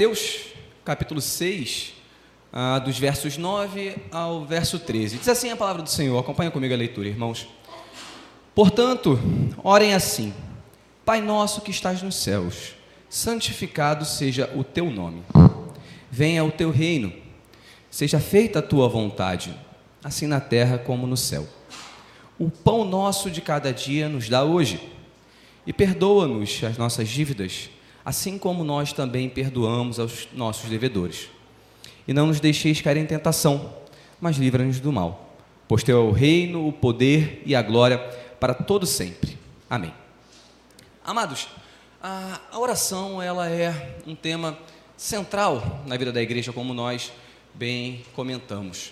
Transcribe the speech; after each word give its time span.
Mateus, 0.00 0.46
capítulo 0.82 1.20
6, 1.20 1.92
ah, 2.50 2.78
dos 2.78 2.98
versos 2.98 3.36
9 3.36 3.96
ao 4.10 4.46
verso 4.46 4.78
13. 4.78 5.18
Diz 5.18 5.28
assim 5.28 5.50
a 5.50 5.56
palavra 5.56 5.82
do 5.82 5.90
Senhor, 5.90 6.18
acompanha 6.18 6.50
comigo 6.50 6.72
a 6.72 6.76
leitura, 6.78 7.06
irmãos. 7.06 7.46
Portanto, 8.54 9.20
orem 9.62 9.92
assim: 9.92 10.32
Pai 11.04 11.20
nosso 11.20 11.60
que 11.60 11.70
estás 11.70 12.00
nos 12.00 12.14
céus, 12.14 12.72
santificado 13.10 14.06
seja 14.06 14.50
o 14.56 14.64
teu 14.64 14.90
nome. 14.90 15.22
Venha 16.10 16.42
o 16.42 16.50
teu 16.50 16.70
reino. 16.70 17.12
Seja 17.90 18.18
feita 18.18 18.60
a 18.60 18.62
tua 18.62 18.88
vontade, 18.88 19.54
assim 20.02 20.26
na 20.26 20.40
terra 20.40 20.78
como 20.78 21.06
no 21.06 21.14
céu. 21.14 21.46
O 22.38 22.50
pão 22.50 22.86
nosso 22.86 23.30
de 23.30 23.42
cada 23.42 23.70
dia 23.70 24.08
nos 24.08 24.30
dá 24.30 24.44
hoje. 24.44 24.80
E 25.66 25.74
perdoa-nos 25.74 26.64
as 26.64 26.78
nossas 26.78 27.06
dívidas, 27.06 27.68
assim 28.10 28.36
como 28.36 28.64
nós 28.64 28.92
também 28.92 29.28
perdoamos 29.28 30.00
aos 30.00 30.26
nossos 30.32 30.68
devedores. 30.68 31.28
E 32.08 32.12
não 32.12 32.26
nos 32.26 32.40
deixeis 32.40 32.80
cair 32.80 32.96
em 32.96 33.06
tentação, 33.06 33.72
mas 34.20 34.36
livra-nos 34.36 34.80
do 34.80 34.90
mal. 34.90 35.36
Pois 35.68 35.84
teu 35.84 35.96
é 35.96 36.00
o 36.00 36.10
reino, 36.10 36.66
o 36.66 36.72
poder 36.72 37.40
e 37.46 37.54
a 37.54 37.62
glória 37.62 37.98
para 38.40 38.52
todo 38.52 38.84
sempre. 38.84 39.38
Amém. 39.68 39.94
Amados, 41.04 41.46
a, 42.02 42.40
oração 42.58 43.22
ela 43.22 43.48
é 43.48 43.94
um 44.04 44.16
tema 44.16 44.58
central 44.96 45.84
na 45.86 45.96
vida 45.96 46.10
da 46.10 46.20
igreja, 46.20 46.52
como 46.52 46.74
nós 46.74 47.12
bem 47.54 48.02
comentamos. 48.12 48.90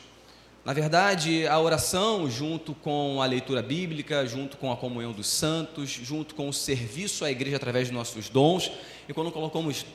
Na 0.69 0.75
verdade, 0.75 1.47
a 1.47 1.59
oração, 1.59 2.31
junto 2.31 2.75
com 2.75 3.23
a 3.23 3.25
leitura 3.25 3.63
bíblica, 3.63 4.27
junto 4.27 4.59
com 4.59 4.71
a 4.71 4.77
comunhão 4.77 5.13
dos 5.13 5.27
santos, 5.27 5.89
junto 5.89 6.35
com 6.35 6.47
o 6.47 6.53
serviço 6.53 7.25
à 7.25 7.31
igreja 7.31 7.57
através 7.57 7.89
dos 7.89 7.97
nossos 7.97 8.29
dons, 8.29 8.71
e 9.09 9.15
quando 9.15 9.33
colocamos, 9.33 9.87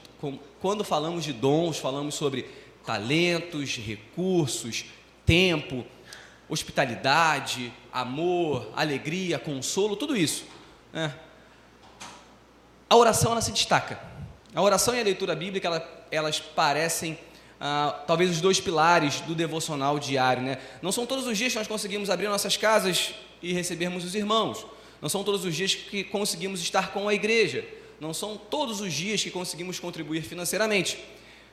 quando 0.60 0.84
falamos 0.84 1.24
de 1.26 1.32
dons, 1.32 1.78
falamos 1.78 2.16
sobre 2.16 2.50
talentos, 2.84 3.78
recursos, 3.78 4.86
tempo, 5.24 5.86
hospitalidade, 6.50 7.72
amor, 7.92 8.68
alegria, 8.76 9.38
consolo, 9.38 9.96
tudo 9.96 10.18
isso. 10.18 10.44
Né? 10.92 11.14
A 12.90 12.96
oração 12.96 13.32
ela 13.32 13.42
se 13.42 13.52
destaca. 13.52 14.00
A 14.56 14.62
oração 14.64 14.96
e 14.96 15.00
a 15.00 15.04
leitura 15.04 15.36
bíblica 15.36 15.68
ela, 15.68 16.06
elas 16.10 16.40
parecem 16.40 17.16
ah, 17.66 18.04
talvez 18.06 18.30
os 18.30 18.42
dois 18.42 18.60
pilares 18.60 19.22
do 19.22 19.34
devocional 19.34 19.98
diário. 19.98 20.44
Né? 20.44 20.58
Não 20.82 20.92
são 20.92 21.06
todos 21.06 21.26
os 21.26 21.38
dias 21.38 21.54
que 21.54 21.58
nós 21.58 21.68
conseguimos 21.68 22.10
abrir 22.10 22.28
nossas 22.28 22.58
casas 22.58 23.14
e 23.42 23.54
recebermos 23.54 24.04
os 24.04 24.14
irmãos. 24.16 24.66
Não 25.02 25.08
são 25.08 25.24
todos 25.24 25.46
os 25.46 25.56
dias 25.56 25.74
que 25.74 26.04
conseguimos 26.04 26.62
estar 26.62 26.92
com 26.92 27.08
a 27.08 27.14
igreja. 27.14 27.66
Não 28.02 28.14
são 28.14 28.36
todos 28.36 28.82
os 28.82 28.94
dias 28.94 29.24
que 29.24 29.32
conseguimos 29.32 29.80
contribuir 29.80 30.24
financeiramente. 30.24 31.02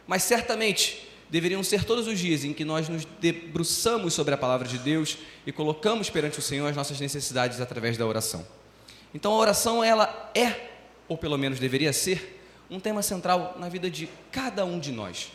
Mas 0.04 0.24
certamente 0.24 1.00
deveriam 1.28 1.62
ser 1.62 1.84
todos 1.84 2.08
os 2.08 2.18
dias 2.18 2.42
em 2.44 2.52
que 2.52 2.64
nós 2.64 2.88
nos 2.88 3.04
debruçamos 3.20 4.12
sobre 4.12 4.34
a 4.34 4.36
palavra 4.36 4.66
de 4.66 4.78
Deus 4.78 5.16
e 5.46 5.52
colocamos 5.52 6.10
perante 6.10 6.40
o 6.40 6.42
Senhor 6.42 6.66
as 6.66 6.74
nossas 6.74 6.98
necessidades 6.98 7.60
através 7.60 7.96
da 7.96 8.04
oração. 8.04 8.44
Então 9.14 9.32
a 9.32 9.38
oração 9.38 9.84
ela 9.84 10.32
é, 10.34 10.70
ou 11.06 11.16
pelo 11.16 11.38
menos 11.38 11.60
deveria 11.60 11.92
ser, 11.92 12.42
um 12.68 12.80
tema 12.80 13.00
central 13.00 13.56
na 13.60 13.68
vida 13.68 13.88
de 13.88 14.08
cada 14.32 14.64
um 14.64 14.80
de 14.80 14.90
nós 14.90 15.30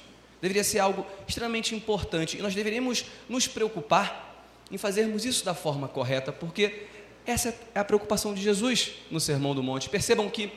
deveria 0.46 0.64
ser 0.64 0.78
algo 0.78 1.04
extremamente 1.28 1.74
importante 1.74 2.38
e 2.38 2.42
nós 2.42 2.54
deveríamos 2.54 3.06
nos 3.28 3.48
preocupar 3.48 4.46
em 4.70 4.78
fazermos 4.78 5.26
isso 5.26 5.44
da 5.44 5.56
forma 5.56 5.88
correta, 5.88 6.32
porque 6.32 6.84
essa 7.26 7.56
é 7.74 7.80
a 7.80 7.84
preocupação 7.84 8.32
de 8.32 8.44
Jesus 8.44 8.92
no 9.10 9.20
Sermão 9.20 9.56
do 9.56 9.64
Monte. 9.64 9.90
Percebam 9.90 10.30
que, 10.30 10.52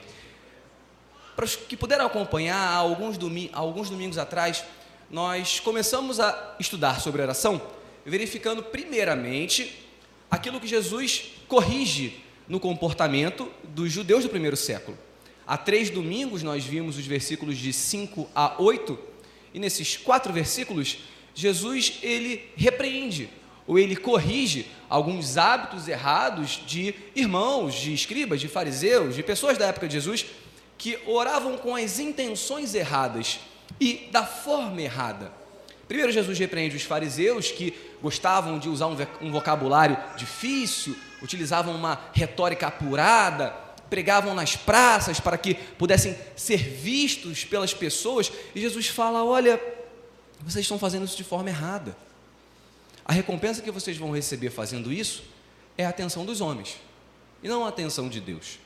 para 1.35 1.47
os 1.47 1.57
que 1.57 1.75
puderam 1.75 2.05
acompanhar, 2.05 2.69
alguns, 2.77 3.17
domi 3.17 3.49
alguns 3.51 3.89
domingos 3.89 4.19
atrás, 4.19 4.63
nós 5.11 5.59
começamos 5.59 6.21
a 6.21 6.57
estudar 6.61 7.01
sobre 7.01 7.23
oração, 7.23 7.61
verificando 8.05 8.63
primeiramente 8.63 9.87
aquilo 10.31 10.61
que 10.61 10.67
Jesus 10.67 11.33
corrige 11.49 12.23
no 12.47 12.61
comportamento 12.61 13.51
dos 13.65 13.91
judeus 13.91 14.25
do 14.25 14.29
primeiro 14.29 14.57
século. 14.57 14.99
Há 15.47 15.57
três 15.57 15.89
domingos 15.89 16.43
nós 16.43 16.63
vimos 16.63 16.99
os 16.99 17.07
versículos 17.07 17.57
de 17.57 17.73
5 17.73 18.29
a 18.35 18.61
8 18.61 19.08
e 19.59 19.61
nesses 19.61 19.97
quatro 19.97 20.33
versículos, 20.33 20.99
Jesus 21.35 21.99
ele 22.01 22.49
repreende 22.57 23.29
ou 23.67 23.77
ele 23.77 23.97
corrige 23.97 24.67
alguns 24.89 25.37
hábitos 25.37 25.89
errados 25.89 26.63
de 26.65 26.95
irmãos, 27.15 27.75
de 27.75 27.93
escribas, 27.93 28.41
de 28.41 28.47
fariseus, 28.47 29.17
de 29.17 29.23
pessoas 29.23 29.59
da 29.59 29.67
época 29.67 29.89
de 29.89 29.95
Jesus 29.95 30.27
que 30.79 30.97
oravam 31.07 31.59
com 31.59 31.75
as 31.75 31.99
intenções 31.99 32.73
erradas 32.73 33.41
e 33.81 34.09
da 34.13 34.25
forma 34.25 34.81
errada. 34.81 35.33
Primeiro, 35.89 36.13
Jesus 36.13 36.39
repreende 36.39 36.77
os 36.77 36.85
fariseus 36.85 37.51
que 37.51 37.75
gostavam 38.01 38.61
de 38.61 38.69
usar 38.69 38.87
um 39.21 39.33
vocabulário 39.33 39.97
difícil, 40.17 40.97
utilizavam 41.21 41.75
uma 41.75 42.01
retórica 42.13 42.69
apurada, 42.69 43.53
pregavam 43.89 44.35
nas 44.35 44.57
praças 44.57 45.21
para 45.21 45.39
que 45.39 45.55
pudessem 45.55 46.17
ser 46.37 46.59
vistos 46.59 47.45
pelas 47.45 47.75
pessoas, 47.75 48.31
e 48.55 48.61
Jesus 48.61 48.89
fala: 48.89 49.25
Olha, 49.25 49.61
vocês 50.41 50.65
estão 50.65 50.79
fazendo 50.79 51.05
isso 51.05 51.17
de 51.17 51.25
forma 51.25 51.49
errada. 51.49 51.97
A 53.05 53.13
recompensa 53.13 53.63
que 53.63 53.71
vocês 53.71 53.97
vão 53.97 54.11
receber 54.11 54.51
fazendo 54.51 54.93
isso 54.93 55.25
é 55.77 55.87
a 55.87 55.89
atenção 55.89 56.25
dos 56.25 56.41
homens, 56.41 56.77
e 57.43 57.49
não 57.49 57.65
a 57.65 57.69
atenção 57.69 58.09
de 58.09 58.21
Deus. 58.21 58.59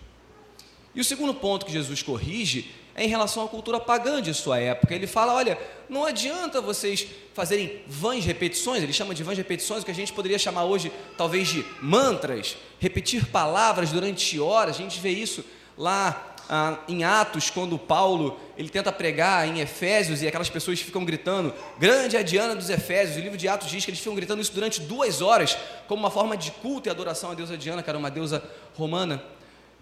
E 0.94 1.00
o 1.00 1.04
segundo 1.04 1.32
ponto 1.32 1.64
que 1.64 1.72
Jesus 1.72 2.02
corrige 2.02 2.70
em 2.96 3.08
relação 3.08 3.44
à 3.44 3.48
cultura 3.48 3.80
pagã 3.80 4.20
de 4.20 4.34
sua 4.34 4.58
época. 4.58 4.94
Ele 4.94 5.06
fala: 5.06 5.34
olha, 5.34 5.58
não 5.88 6.04
adianta 6.04 6.60
vocês 6.60 7.06
fazerem 7.34 7.82
vãs 7.86 8.24
repetições, 8.24 8.82
ele 8.82 8.92
chama 8.92 9.14
de 9.14 9.22
vãs 9.22 9.36
repetições, 9.36 9.82
o 9.82 9.84
que 9.84 9.90
a 9.90 9.94
gente 9.94 10.12
poderia 10.12 10.38
chamar 10.38 10.64
hoje 10.64 10.92
talvez 11.16 11.48
de 11.48 11.64
mantras, 11.80 12.56
repetir 12.78 13.26
palavras 13.26 13.90
durante 13.90 14.38
horas. 14.38 14.76
A 14.76 14.78
gente 14.78 15.00
vê 15.00 15.10
isso 15.10 15.44
lá 15.76 16.32
ah, 16.48 16.78
em 16.88 17.04
Atos, 17.04 17.50
quando 17.50 17.78
Paulo 17.78 18.38
ele 18.58 18.68
tenta 18.68 18.92
pregar 18.92 19.48
em 19.48 19.60
Efésios 19.60 20.22
e 20.22 20.28
aquelas 20.28 20.50
pessoas 20.50 20.80
ficam 20.80 21.04
gritando: 21.04 21.54
Grande 21.78 22.16
é 22.16 22.20
a 22.20 22.22
Diana 22.22 22.54
dos 22.54 22.68
Efésios. 22.68 23.16
O 23.16 23.20
livro 23.20 23.38
de 23.38 23.48
Atos 23.48 23.70
diz 23.70 23.84
que 23.84 23.90
eles 23.90 24.00
ficam 24.00 24.14
gritando 24.14 24.42
isso 24.42 24.52
durante 24.52 24.80
duas 24.80 25.22
horas, 25.22 25.56
como 25.88 26.02
uma 26.02 26.10
forma 26.10 26.36
de 26.36 26.50
culto 26.50 26.88
e 26.88 26.90
adoração 26.90 27.30
à 27.30 27.34
deusa 27.34 27.56
Diana, 27.56 27.82
que 27.82 27.88
era 27.88 27.98
uma 27.98 28.10
deusa 28.10 28.42
romana. 28.76 29.22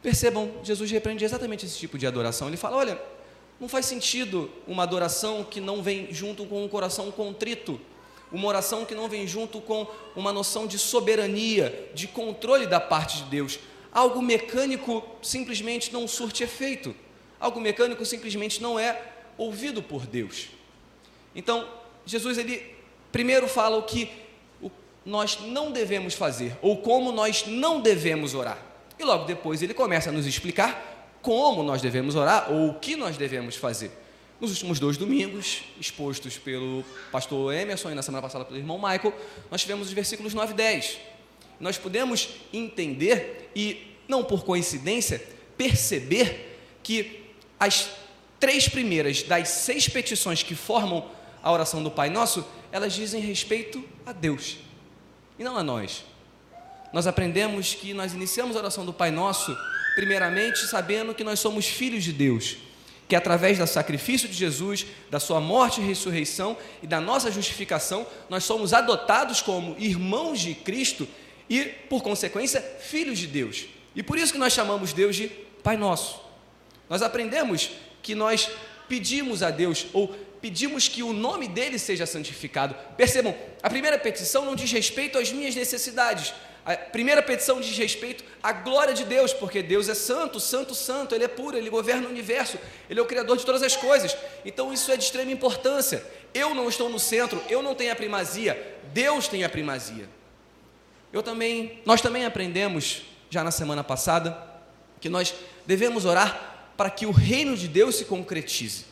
Percebam, 0.02 0.50
Jesus 0.62 0.90
repreende 0.90 1.24
exatamente 1.24 1.66
esse 1.66 1.78
tipo 1.78 1.98
de 1.98 2.06
adoração. 2.06 2.48
Ele 2.48 2.56
fala: 2.56 2.76
olha, 2.76 3.00
não 3.60 3.68
faz 3.68 3.86
sentido 3.86 4.50
uma 4.66 4.82
adoração 4.82 5.44
que 5.44 5.60
não 5.60 5.82
vem 5.82 6.12
junto 6.12 6.46
com 6.46 6.64
um 6.64 6.68
coração 6.68 7.10
contrito, 7.10 7.78
uma 8.32 8.46
oração 8.48 8.86
que 8.86 8.94
não 8.94 9.08
vem 9.08 9.26
junto 9.26 9.60
com 9.60 9.86
uma 10.16 10.32
noção 10.32 10.66
de 10.66 10.78
soberania, 10.78 11.90
de 11.94 12.08
controle 12.08 12.66
da 12.66 12.80
parte 12.80 13.18
de 13.18 13.24
Deus. 13.24 13.58
Algo 13.92 14.22
mecânico 14.22 15.04
simplesmente 15.20 15.92
não 15.92 16.08
surte 16.08 16.42
efeito, 16.42 16.94
algo 17.38 17.60
mecânico 17.60 18.06
simplesmente 18.06 18.62
não 18.62 18.78
é 18.78 19.02
ouvido 19.36 19.82
por 19.82 20.06
Deus. 20.06 20.48
Então, 21.34 21.68
Jesus 22.06 22.38
ele 22.38 22.74
primeiro 23.12 23.46
fala 23.46 23.76
o 23.76 23.82
que 23.82 24.10
nós 25.04 25.38
não 25.40 25.70
devemos 25.70 26.14
fazer, 26.14 26.56
ou 26.62 26.78
como 26.78 27.12
nós 27.12 27.44
não 27.46 27.80
devemos 27.80 28.34
orar. 28.34 28.69
E 29.00 29.02
logo 29.02 29.24
depois 29.24 29.62
ele 29.62 29.72
começa 29.72 30.10
a 30.10 30.12
nos 30.12 30.26
explicar 30.26 31.16
como 31.22 31.62
nós 31.62 31.80
devemos 31.80 32.14
orar 32.14 32.52
ou 32.52 32.68
o 32.68 32.74
que 32.74 32.96
nós 32.96 33.16
devemos 33.16 33.56
fazer. 33.56 33.90
Nos 34.38 34.50
últimos 34.50 34.78
dois 34.78 34.98
domingos, 34.98 35.62
expostos 35.80 36.36
pelo 36.36 36.84
pastor 37.10 37.54
Emerson 37.54 37.90
e 37.90 37.94
na 37.94 38.02
semana 38.02 38.20
passada 38.20 38.44
pelo 38.44 38.58
irmão 38.58 38.76
Michael, 38.76 39.14
nós 39.50 39.62
tivemos 39.62 39.86
os 39.86 39.92
versículos 39.94 40.34
9 40.34 40.52
e 40.52 40.54
10. 40.54 40.98
Nós 41.58 41.78
podemos 41.78 42.28
entender 42.52 43.50
e, 43.56 43.96
não 44.06 44.22
por 44.22 44.44
coincidência, 44.44 45.26
perceber 45.56 46.58
que 46.82 47.24
as 47.58 47.88
três 48.38 48.68
primeiras 48.68 49.22
das 49.22 49.48
seis 49.48 49.88
petições 49.88 50.42
que 50.42 50.54
formam 50.54 51.10
a 51.42 51.50
oração 51.50 51.82
do 51.82 51.90
Pai 51.90 52.10
Nosso, 52.10 52.46
elas 52.70 52.92
dizem 52.92 53.22
respeito 53.22 53.82
a 54.04 54.12
Deus 54.12 54.58
e 55.38 55.44
não 55.44 55.56
a 55.56 55.62
nós 55.62 56.04
nós 56.92 57.06
aprendemos 57.06 57.74
que 57.74 57.94
nós 57.94 58.12
iniciamos 58.12 58.56
a 58.56 58.60
oração 58.60 58.84
do 58.84 58.92
Pai 58.92 59.10
Nosso, 59.10 59.56
primeiramente 59.94 60.66
sabendo 60.66 61.14
que 61.14 61.24
nós 61.24 61.38
somos 61.38 61.66
filhos 61.66 62.02
de 62.02 62.12
Deus, 62.12 62.56
que 63.08 63.16
através 63.16 63.58
do 63.58 63.66
sacrifício 63.66 64.28
de 64.28 64.34
Jesus, 64.34 64.86
da 65.10 65.20
sua 65.20 65.40
morte 65.40 65.80
e 65.80 65.84
ressurreição 65.84 66.56
e 66.82 66.86
da 66.86 67.00
nossa 67.00 67.30
justificação, 67.30 68.06
nós 68.28 68.44
somos 68.44 68.72
adotados 68.72 69.40
como 69.42 69.76
irmãos 69.78 70.40
de 70.40 70.54
Cristo 70.54 71.08
e, 71.48 71.64
por 71.64 72.02
consequência, 72.02 72.60
filhos 72.80 73.18
de 73.18 73.26
Deus. 73.26 73.66
E 73.94 74.02
por 74.02 74.16
isso 74.16 74.32
que 74.32 74.38
nós 74.38 74.52
chamamos 74.52 74.92
Deus 74.92 75.16
de 75.16 75.28
Pai 75.62 75.76
Nosso. 75.76 76.20
Nós 76.88 77.02
aprendemos 77.02 77.70
que 78.02 78.14
nós 78.14 78.48
pedimos 78.88 79.42
a 79.42 79.50
Deus 79.50 79.86
ou 79.92 80.08
pedimos 80.40 80.88
que 80.88 81.02
o 81.02 81.12
nome 81.12 81.46
dele 81.46 81.78
seja 81.78 82.06
santificado. 82.06 82.74
Percebam, 82.96 83.34
a 83.62 83.68
primeira 83.68 83.98
petição 83.98 84.44
não 84.44 84.56
diz 84.56 84.70
respeito 84.72 85.18
às 85.18 85.30
minhas 85.30 85.54
necessidades, 85.54 86.32
A 86.64 86.76
primeira 86.76 87.22
petição 87.22 87.60
diz 87.60 87.76
respeito 87.76 88.22
à 88.42 88.52
glória 88.52 88.92
de 88.92 89.04
Deus, 89.04 89.32
porque 89.32 89.62
Deus 89.62 89.88
é 89.88 89.94
santo, 89.94 90.38
santo, 90.38 90.74
santo, 90.74 91.14
Ele 91.14 91.24
é 91.24 91.28
puro, 91.28 91.56
Ele 91.56 91.70
governa 91.70 92.06
o 92.06 92.10
universo, 92.10 92.58
Ele 92.88 93.00
é 93.00 93.02
o 93.02 93.06
Criador 93.06 93.36
de 93.36 93.46
todas 93.46 93.62
as 93.62 93.76
coisas. 93.76 94.16
Então 94.44 94.72
isso 94.72 94.92
é 94.92 94.96
de 94.96 95.04
extrema 95.04 95.30
importância. 95.30 96.04
Eu 96.34 96.54
não 96.54 96.68
estou 96.68 96.88
no 96.88 96.98
centro, 96.98 97.42
eu 97.48 97.62
não 97.62 97.74
tenho 97.74 97.92
a 97.92 97.96
primazia, 97.96 98.78
Deus 98.92 99.26
tem 99.26 99.42
a 99.42 99.48
primazia. 99.48 100.08
Eu 101.12 101.22
também, 101.22 101.80
nós 101.84 102.00
também 102.00 102.24
aprendemos 102.24 103.02
já 103.30 103.42
na 103.42 103.50
semana 103.50 103.82
passada 103.82 104.36
que 105.00 105.08
nós 105.08 105.34
devemos 105.66 106.04
orar 106.04 106.72
para 106.76 106.90
que 106.90 107.06
o 107.06 107.10
reino 107.10 107.56
de 107.56 107.66
Deus 107.66 107.96
se 107.96 108.04
concretize, 108.04 108.84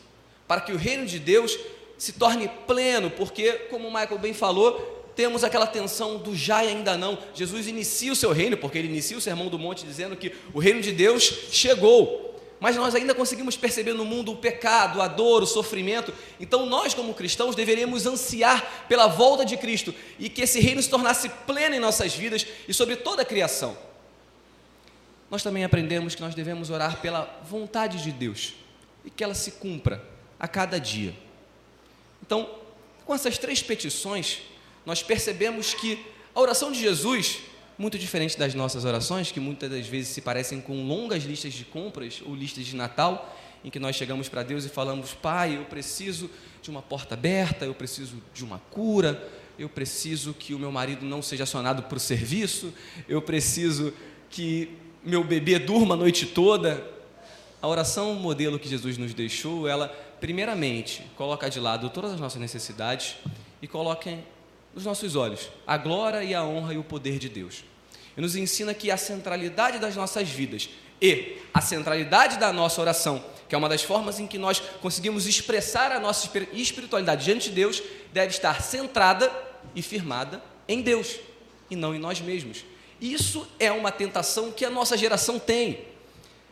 para 0.47 0.61
que 0.61 0.71
o 0.71 0.77
reino 0.77 1.05
de 1.05 1.19
Deus 1.19 1.57
se 1.97 2.13
torne 2.13 2.49
pleno, 2.65 3.11
porque, 3.11 3.51
como 3.69 3.87
o 3.87 3.93
Michael 3.93 4.17
bem 4.17 4.33
falou, 4.33 4.98
temos 5.19 5.43
aquela 5.43 5.67
tensão 5.67 6.17
do 6.17 6.33
já 6.33 6.63
e 6.63 6.69
ainda 6.69 6.97
não. 6.97 7.17
Jesus 7.33 7.67
inicia 7.67 8.13
o 8.13 8.15
seu 8.15 8.31
reino, 8.31 8.55
porque 8.55 8.77
ele 8.77 8.87
inicia 8.87 9.17
o 9.17 9.21
sermão 9.21 9.49
do 9.49 9.59
monte 9.59 9.85
dizendo 9.85 10.15
que 10.15 10.33
o 10.53 10.59
reino 10.59 10.79
de 10.79 10.93
Deus 10.93 11.23
chegou. 11.51 12.39
Mas 12.57 12.77
nós 12.77 12.95
ainda 12.95 13.13
conseguimos 13.13 13.57
perceber 13.57 13.91
no 13.91 14.05
mundo 14.05 14.31
o 14.31 14.37
pecado, 14.37 15.01
a 15.01 15.09
dor, 15.09 15.43
o 15.43 15.45
sofrimento. 15.45 16.13
Então 16.39 16.65
nós, 16.65 16.93
como 16.93 17.13
cristãos, 17.13 17.53
deveríamos 17.53 18.05
ansiar 18.05 18.85
pela 18.87 19.07
volta 19.07 19.43
de 19.43 19.57
Cristo 19.57 19.93
e 20.17 20.29
que 20.29 20.43
esse 20.43 20.61
reino 20.61 20.81
se 20.81 20.89
tornasse 20.89 21.27
pleno 21.45 21.75
em 21.75 21.79
nossas 21.79 22.15
vidas 22.15 22.47
e 22.65 22.73
sobre 22.73 22.95
toda 22.95 23.23
a 23.23 23.25
criação 23.25 23.77
nós 25.29 25.43
também 25.43 25.63
aprendemos 25.63 26.15
que 26.15 26.21
nós 26.21 26.33
devemos 26.33 26.69
orar 26.69 27.01
pela 27.01 27.39
vontade 27.43 28.01
de 28.01 28.11
Deus 28.11 28.55
e 29.05 29.09
que 29.11 29.23
ela 29.23 29.35
se 29.35 29.51
cumpra 29.51 30.03
a 30.39 30.47
cada 30.47 30.79
dia. 30.79 31.13
Então, 32.25 32.49
com 33.05 33.13
essas 33.13 33.37
três 33.37 33.61
petições, 33.61 34.41
nós 34.89 35.03
percebemos 35.03 35.75
que 35.75 36.03
a 36.33 36.41
oração 36.41 36.71
de 36.71 36.79
Jesus, 36.79 37.41
muito 37.77 37.95
diferente 37.95 38.35
das 38.35 38.55
nossas 38.55 38.85
orações, 38.85 39.31
que 39.31 39.39
muitas 39.39 39.69
das 39.69 39.85
vezes 39.85 40.09
se 40.09 40.19
parecem 40.19 40.59
com 40.59 40.83
longas 40.87 41.25
listas 41.25 41.53
de 41.53 41.63
compras 41.63 42.23
ou 42.25 42.33
listas 42.33 42.65
de 42.65 42.75
Natal, 42.75 43.37
em 43.63 43.69
que 43.69 43.77
nós 43.77 43.95
chegamos 43.95 44.27
para 44.29 44.41
Deus 44.41 44.65
e 44.65 44.69
falamos: 44.69 45.13
Pai, 45.13 45.57
eu 45.57 45.65
preciso 45.65 46.27
de 46.59 46.71
uma 46.71 46.81
porta 46.81 47.13
aberta, 47.13 47.65
eu 47.65 47.75
preciso 47.75 48.17
de 48.33 48.43
uma 48.43 48.57
cura, 48.71 49.31
eu 49.59 49.69
preciso 49.69 50.33
que 50.33 50.55
o 50.55 50.59
meu 50.59 50.71
marido 50.71 51.05
não 51.05 51.21
seja 51.21 51.43
acionado 51.43 51.83
para 51.83 51.97
o 51.97 51.99
serviço, 51.99 52.73
eu 53.07 53.21
preciso 53.21 53.93
que 54.27 54.75
meu 55.03 55.23
bebê 55.23 55.59
durma 55.59 55.93
a 55.93 55.97
noite 55.97 56.25
toda. 56.25 56.83
A 57.61 57.67
oração 57.67 58.15
modelo 58.15 58.57
que 58.57 58.67
Jesus 58.67 58.97
nos 58.97 59.13
deixou, 59.13 59.67
ela, 59.67 59.89
primeiramente, 60.19 61.03
coloca 61.15 61.47
de 61.47 61.59
lado 61.59 61.91
todas 61.91 62.13
as 62.13 62.19
nossas 62.19 62.41
necessidades 62.41 63.17
e 63.61 63.67
coloca 63.67 64.17
nos 64.73 64.85
nossos 64.85 65.15
olhos 65.15 65.49
a 65.65 65.77
glória 65.77 66.23
e 66.23 66.33
a 66.33 66.43
honra 66.43 66.73
e 66.73 66.77
o 66.77 66.83
poder 66.83 67.19
de 67.19 67.29
Deus. 67.29 67.63
E 68.15 68.21
nos 68.21 68.35
ensina 68.35 68.73
que 68.73 68.91
a 68.91 68.97
centralidade 68.97 69.79
das 69.79 69.95
nossas 69.95 70.27
vidas 70.27 70.69
e 71.01 71.37
a 71.53 71.61
centralidade 71.61 72.37
da 72.37 72.51
nossa 72.51 72.81
oração, 72.81 73.23
que 73.47 73.55
é 73.55 73.57
uma 73.57 73.69
das 73.69 73.81
formas 73.81 74.19
em 74.19 74.27
que 74.27 74.37
nós 74.37 74.59
conseguimos 74.81 75.25
expressar 75.25 75.91
a 75.91 75.99
nossa 75.99 76.29
espiritualidade 76.53 77.25
diante 77.25 77.49
de 77.49 77.55
Deus, 77.55 77.81
deve 78.11 78.33
estar 78.33 78.61
centrada 78.61 79.31
e 79.75 79.81
firmada 79.81 80.43
em 80.67 80.81
Deus 80.81 81.17
e 81.69 81.75
não 81.75 81.95
em 81.95 81.99
nós 81.99 82.19
mesmos. 82.19 82.65
Isso 82.99 83.47
é 83.59 83.71
uma 83.71 83.91
tentação 83.91 84.51
que 84.51 84.65
a 84.65 84.69
nossa 84.69 84.97
geração 84.97 85.39
tem. 85.39 85.85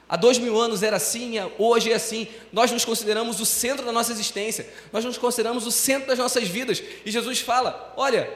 Há 0.10 0.16
dois 0.16 0.38
mil 0.38 0.60
anos 0.60 0.84
era 0.84 0.96
assim, 0.96 1.34
hoje 1.58 1.92
é 1.92 1.96
assim. 1.96 2.28
Nós 2.52 2.72
nos 2.72 2.86
consideramos 2.86 3.40
o 3.42 3.46
centro 3.46 3.86
da 3.86 3.92
nossa 3.92 4.12
existência, 4.12 4.72
nós 4.94 5.04
nos 5.04 5.18
consideramos 5.18 5.68
o 5.68 5.72
centro 5.72 6.08
das 6.08 6.18
nossas 6.18 6.48
vidas. 6.48 6.82
E 7.06 7.12
Jesus 7.12 7.40
fala: 7.40 7.94
olha, 7.98 8.32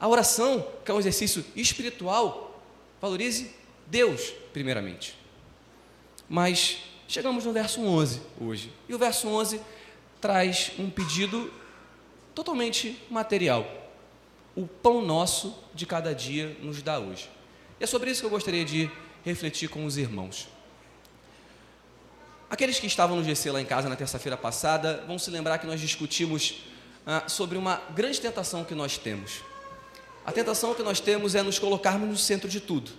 a 0.00 0.08
oração, 0.08 0.66
que 0.84 0.90
é 0.90 0.94
um 0.94 0.98
exercício 0.98 1.44
espiritual, 1.54 2.60
valorize 3.00 3.52
Deus, 3.86 4.32
primeiramente. 4.52 5.16
Mas 6.28 6.78
chegamos 7.06 7.44
no 7.44 7.52
verso 7.52 7.80
11 7.80 8.20
hoje, 8.40 8.72
e 8.88 8.94
o 8.94 8.98
verso 8.98 9.28
11 9.28 9.60
traz 10.20 10.72
um 10.76 10.90
pedido 10.90 11.52
totalmente 12.34 13.00
material. 13.08 13.64
O 14.56 14.66
pão 14.66 15.02
nosso 15.02 15.56
de 15.72 15.86
cada 15.86 16.14
dia 16.14 16.56
nos 16.60 16.82
dá 16.82 16.98
hoje. 16.98 17.30
E 17.78 17.84
é 17.84 17.86
sobre 17.86 18.10
isso 18.10 18.20
que 18.20 18.26
eu 18.26 18.30
gostaria 18.30 18.64
de 18.64 18.90
refletir 19.24 19.68
com 19.68 19.84
os 19.84 19.96
irmãos. 19.96 20.48
Aqueles 22.48 22.78
que 22.78 22.86
estavam 22.86 23.16
no 23.16 23.24
GC 23.24 23.50
lá 23.50 23.60
em 23.60 23.64
casa 23.64 23.88
na 23.88 23.96
terça-feira 23.96 24.36
passada 24.36 25.04
vão 25.06 25.18
se 25.18 25.30
lembrar 25.30 25.58
que 25.58 25.66
nós 25.66 25.80
discutimos 25.80 26.62
ah, 27.04 27.24
sobre 27.26 27.58
uma 27.58 27.82
grande 27.94 28.20
tentação 28.20 28.64
que 28.64 28.74
nós 28.74 28.96
temos. 28.96 29.40
A 30.24 30.30
tentação 30.30 30.72
que 30.72 30.82
nós 30.82 31.00
temos 31.00 31.34
é 31.34 31.42
nos 31.42 31.58
colocarmos 31.58 32.08
no 32.08 32.16
centro 32.16 32.48
de 32.48 32.60
tudo. 32.60 32.92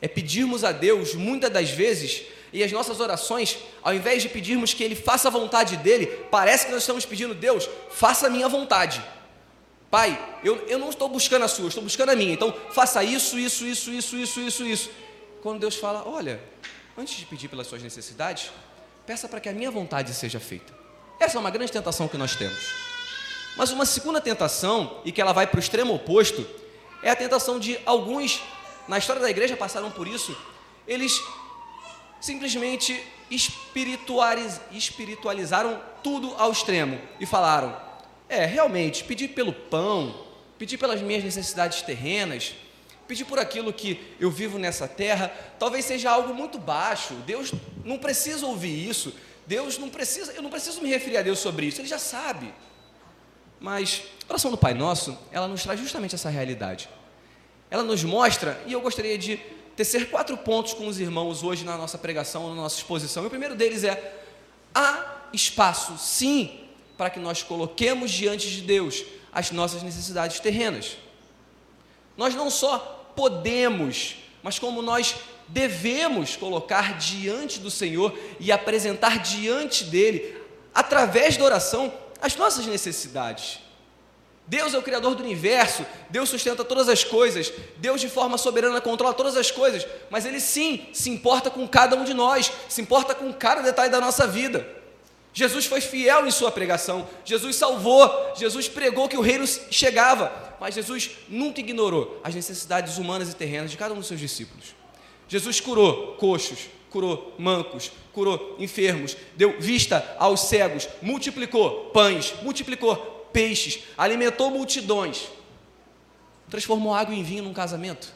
É 0.00 0.08
pedirmos 0.08 0.64
a 0.64 0.72
Deus, 0.72 1.14
muitas 1.14 1.50
das 1.50 1.70
vezes, 1.70 2.22
e 2.52 2.64
as 2.64 2.72
nossas 2.72 3.00
orações, 3.00 3.58
ao 3.82 3.94
invés 3.94 4.22
de 4.22 4.30
pedirmos 4.30 4.72
que 4.72 4.82
Ele 4.82 4.94
faça 4.94 5.28
a 5.28 5.30
vontade 5.30 5.76
dEle, 5.76 6.06
parece 6.30 6.66
que 6.66 6.72
nós 6.72 6.82
estamos 6.82 7.04
pedindo, 7.04 7.34
Deus, 7.34 7.68
faça 7.90 8.26
a 8.26 8.30
minha 8.30 8.48
vontade. 8.48 9.04
Pai, 9.90 10.18
eu, 10.42 10.56
eu 10.68 10.78
não 10.78 10.88
estou 10.88 11.08
buscando 11.08 11.44
a 11.44 11.48
sua, 11.48 11.68
estou 11.68 11.82
buscando 11.82 12.10
a 12.10 12.16
minha. 12.16 12.32
Então, 12.32 12.54
faça 12.72 13.04
isso, 13.04 13.38
isso, 13.38 13.66
isso, 13.66 13.90
isso, 13.90 14.16
isso, 14.16 14.40
isso, 14.40 14.64
isso. 14.64 14.90
Quando 15.42 15.60
Deus 15.60 15.76
fala, 15.76 16.06
olha, 16.06 16.40
antes 16.96 17.16
de 17.16 17.26
pedir 17.26 17.48
pelas 17.48 17.66
suas 17.66 17.82
necessidades, 17.82 18.50
peça 19.10 19.28
para 19.28 19.40
que 19.40 19.48
a 19.48 19.52
minha 19.52 19.72
vontade 19.72 20.14
seja 20.14 20.38
feita. 20.38 20.72
Essa 21.18 21.36
é 21.36 21.40
uma 21.40 21.50
grande 21.50 21.72
tentação 21.72 22.06
que 22.06 22.16
nós 22.16 22.36
temos. 22.36 22.72
Mas 23.56 23.72
uma 23.72 23.84
segunda 23.84 24.20
tentação, 24.20 25.00
e 25.04 25.10
que 25.10 25.20
ela 25.20 25.32
vai 25.32 25.48
para 25.48 25.56
o 25.56 25.58
extremo 25.58 25.92
oposto, 25.92 26.46
é 27.02 27.10
a 27.10 27.16
tentação 27.16 27.58
de 27.58 27.76
alguns, 27.84 28.40
na 28.86 28.98
história 28.98 29.20
da 29.20 29.28
igreja 29.28 29.56
passaram 29.56 29.90
por 29.90 30.06
isso, 30.06 30.36
eles 30.86 31.20
simplesmente 32.20 33.04
espiritualiz, 33.28 34.60
espiritualizaram 34.70 35.82
tudo 36.04 36.32
ao 36.38 36.52
extremo 36.52 36.96
e 37.18 37.26
falaram: 37.26 37.76
é, 38.28 38.46
realmente, 38.46 39.02
pedir 39.02 39.30
pelo 39.30 39.52
pão, 39.52 40.24
pedir 40.56 40.78
pelas 40.78 41.02
minhas 41.02 41.24
necessidades 41.24 41.82
terrenas, 41.82 42.54
pedir 43.10 43.24
por 43.24 43.40
aquilo 43.40 43.72
que 43.72 44.00
eu 44.20 44.30
vivo 44.30 44.56
nessa 44.56 44.86
terra, 44.86 45.34
talvez 45.58 45.84
seja 45.84 46.08
algo 46.08 46.32
muito 46.32 46.60
baixo. 46.60 47.14
Deus 47.26 47.52
não 47.84 47.98
precisa 47.98 48.46
ouvir 48.46 48.88
isso. 48.88 49.12
Deus 49.48 49.78
não 49.78 49.88
precisa, 49.88 50.30
eu 50.30 50.42
não 50.42 50.48
preciso 50.48 50.80
me 50.80 50.88
referir 50.88 51.16
a 51.16 51.22
Deus 51.22 51.40
sobre 51.40 51.66
isso, 51.66 51.80
ele 51.80 51.88
já 51.88 51.98
sabe. 51.98 52.54
Mas 53.58 54.04
a 54.28 54.30
oração 54.30 54.48
do 54.48 54.56
Pai 54.56 54.74
Nosso, 54.74 55.18
ela 55.32 55.48
nos 55.48 55.64
traz 55.64 55.80
justamente 55.80 56.14
essa 56.14 56.28
realidade. 56.28 56.88
Ela 57.68 57.82
nos 57.82 58.04
mostra, 58.04 58.62
e 58.64 58.72
eu 58.72 58.80
gostaria 58.80 59.18
de 59.18 59.38
tecer 59.74 60.08
quatro 60.08 60.36
pontos 60.36 60.72
com 60.72 60.86
os 60.86 61.00
irmãos 61.00 61.42
hoje 61.42 61.64
na 61.64 61.76
nossa 61.76 61.98
pregação, 61.98 62.48
na 62.50 62.54
nossa 62.54 62.76
exposição. 62.76 63.24
E 63.24 63.26
o 63.26 63.30
primeiro 63.30 63.56
deles 63.56 63.82
é: 63.82 64.22
há 64.72 65.16
espaço, 65.32 65.98
sim, 65.98 66.60
para 66.96 67.10
que 67.10 67.18
nós 67.18 67.42
coloquemos 67.42 68.08
diante 68.12 68.48
de 68.48 68.60
Deus 68.60 69.02
as 69.32 69.50
nossas 69.50 69.82
necessidades 69.82 70.38
terrenas. 70.38 70.96
Nós 72.16 72.36
não 72.36 72.50
só 72.50 72.99
podemos, 73.20 74.16
mas 74.42 74.58
como 74.58 74.80
nós 74.80 75.14
devemos 75.46 76.36
colocar 76.36 76.96
diante 76.96 77.60
do 77.60 77.70
Senhor 77.70 78.18
e 78.38 78.50
apresentar 78.50 79.18
diante 79.18 79.84
dele, 79.84 80.40
através 80.74 81.36
da 81.36 81.44
oração, 81.44 81.92
as 82.22 82.34
nossas 82.34 82.64
necessidades. 82.64 83.58
Deus 84.46 84.72
é 84.72 84.78
o 84.78 84.82
Criador 84.82 85.14
do 85.14 85.22
universo, 85.22 85.84
Deus 86.08 86.30
sustenta 86.30 86.64
todas 86.64 86.88
as 86.88 87.04
coisas, 87.04 87.52
Deus 87.76 88.00
de 88.00 88.08
forma 88.08 88.38
soberana 88.38 88.80
controla 88.80 89.12
todas 89.12 89.36
as 89.36 89.50
coisas, 89.50 89.86
mas 90.08 90.24
Ele 90.24 90.40
sim 90.40 90.88
se 90.94 91.10
importa 91.10 91.50
com 91.50 91.68
cada 91.68 91.96
um 91.96 92.04
de 92.04 92.14
nós, 92.14 92.50
se 92.70 92.80
importa 92.80 93.14
com 93.14 93.30
cada 93.34 93.60
detalhe 93.60 93.90
da 93.90 94.00
nossa 94.00 94.26
vida. 94.26 94.66
Jesus 95.32 95.66
foi 95.66 95.80
fiel 95.80 96.26
em 96.26 96.30
sua 96.30 96.50
pregação, 96.50 97.08
Jesus 97.24 97.56
salvou, 97.56 98.32
Jesus 98.34 98.68
pregou 98.68 99.08
que 99.08 99.16
o 99.16 99.20
reino 99.20 99.46
chegava, 99.46 100.56
mas 100.60 100.74
Jesus 100.74 101.10
nunca 101.28 101.60
ignorou 101.60 102.20
as 102.24 102.34
necessidades 102.34 102.98
humanas 102.98 103.30
e 103.30 103.36
terrenas 103.36 103.70
de 103.70 103.76
cada 103.76 103.94
um 103.94 103.98
dos 103.98 104.08
seus 104.08 104.20
discípulos. 104.20 104.74
Jesus 105.28 105.60
curou 105.60 106.16
coxos, 106.16 106.68
curou 106.90 107.34
mancos, 107.38 107.92
curou 108.12 108.56
enfermos, 108.58 109.16
deu 109.36 109.60
vista 109.60 110.16
aos 110.18 110.40
cegos, 110.40 110.88
multiplicou 111.00 111.90
pães, 111.90 112.34
multiplicou 112.42 112.96
peixes, 113.32 113.84
alimentou 113.96 114.50
multidões, 114.50 115.28
transformou 116.50 116.92
água 116.92 117.14
em 117.14 117.22
vinho 117.22 117.44
num 117.44 117.54
casamento, 117.54 118.12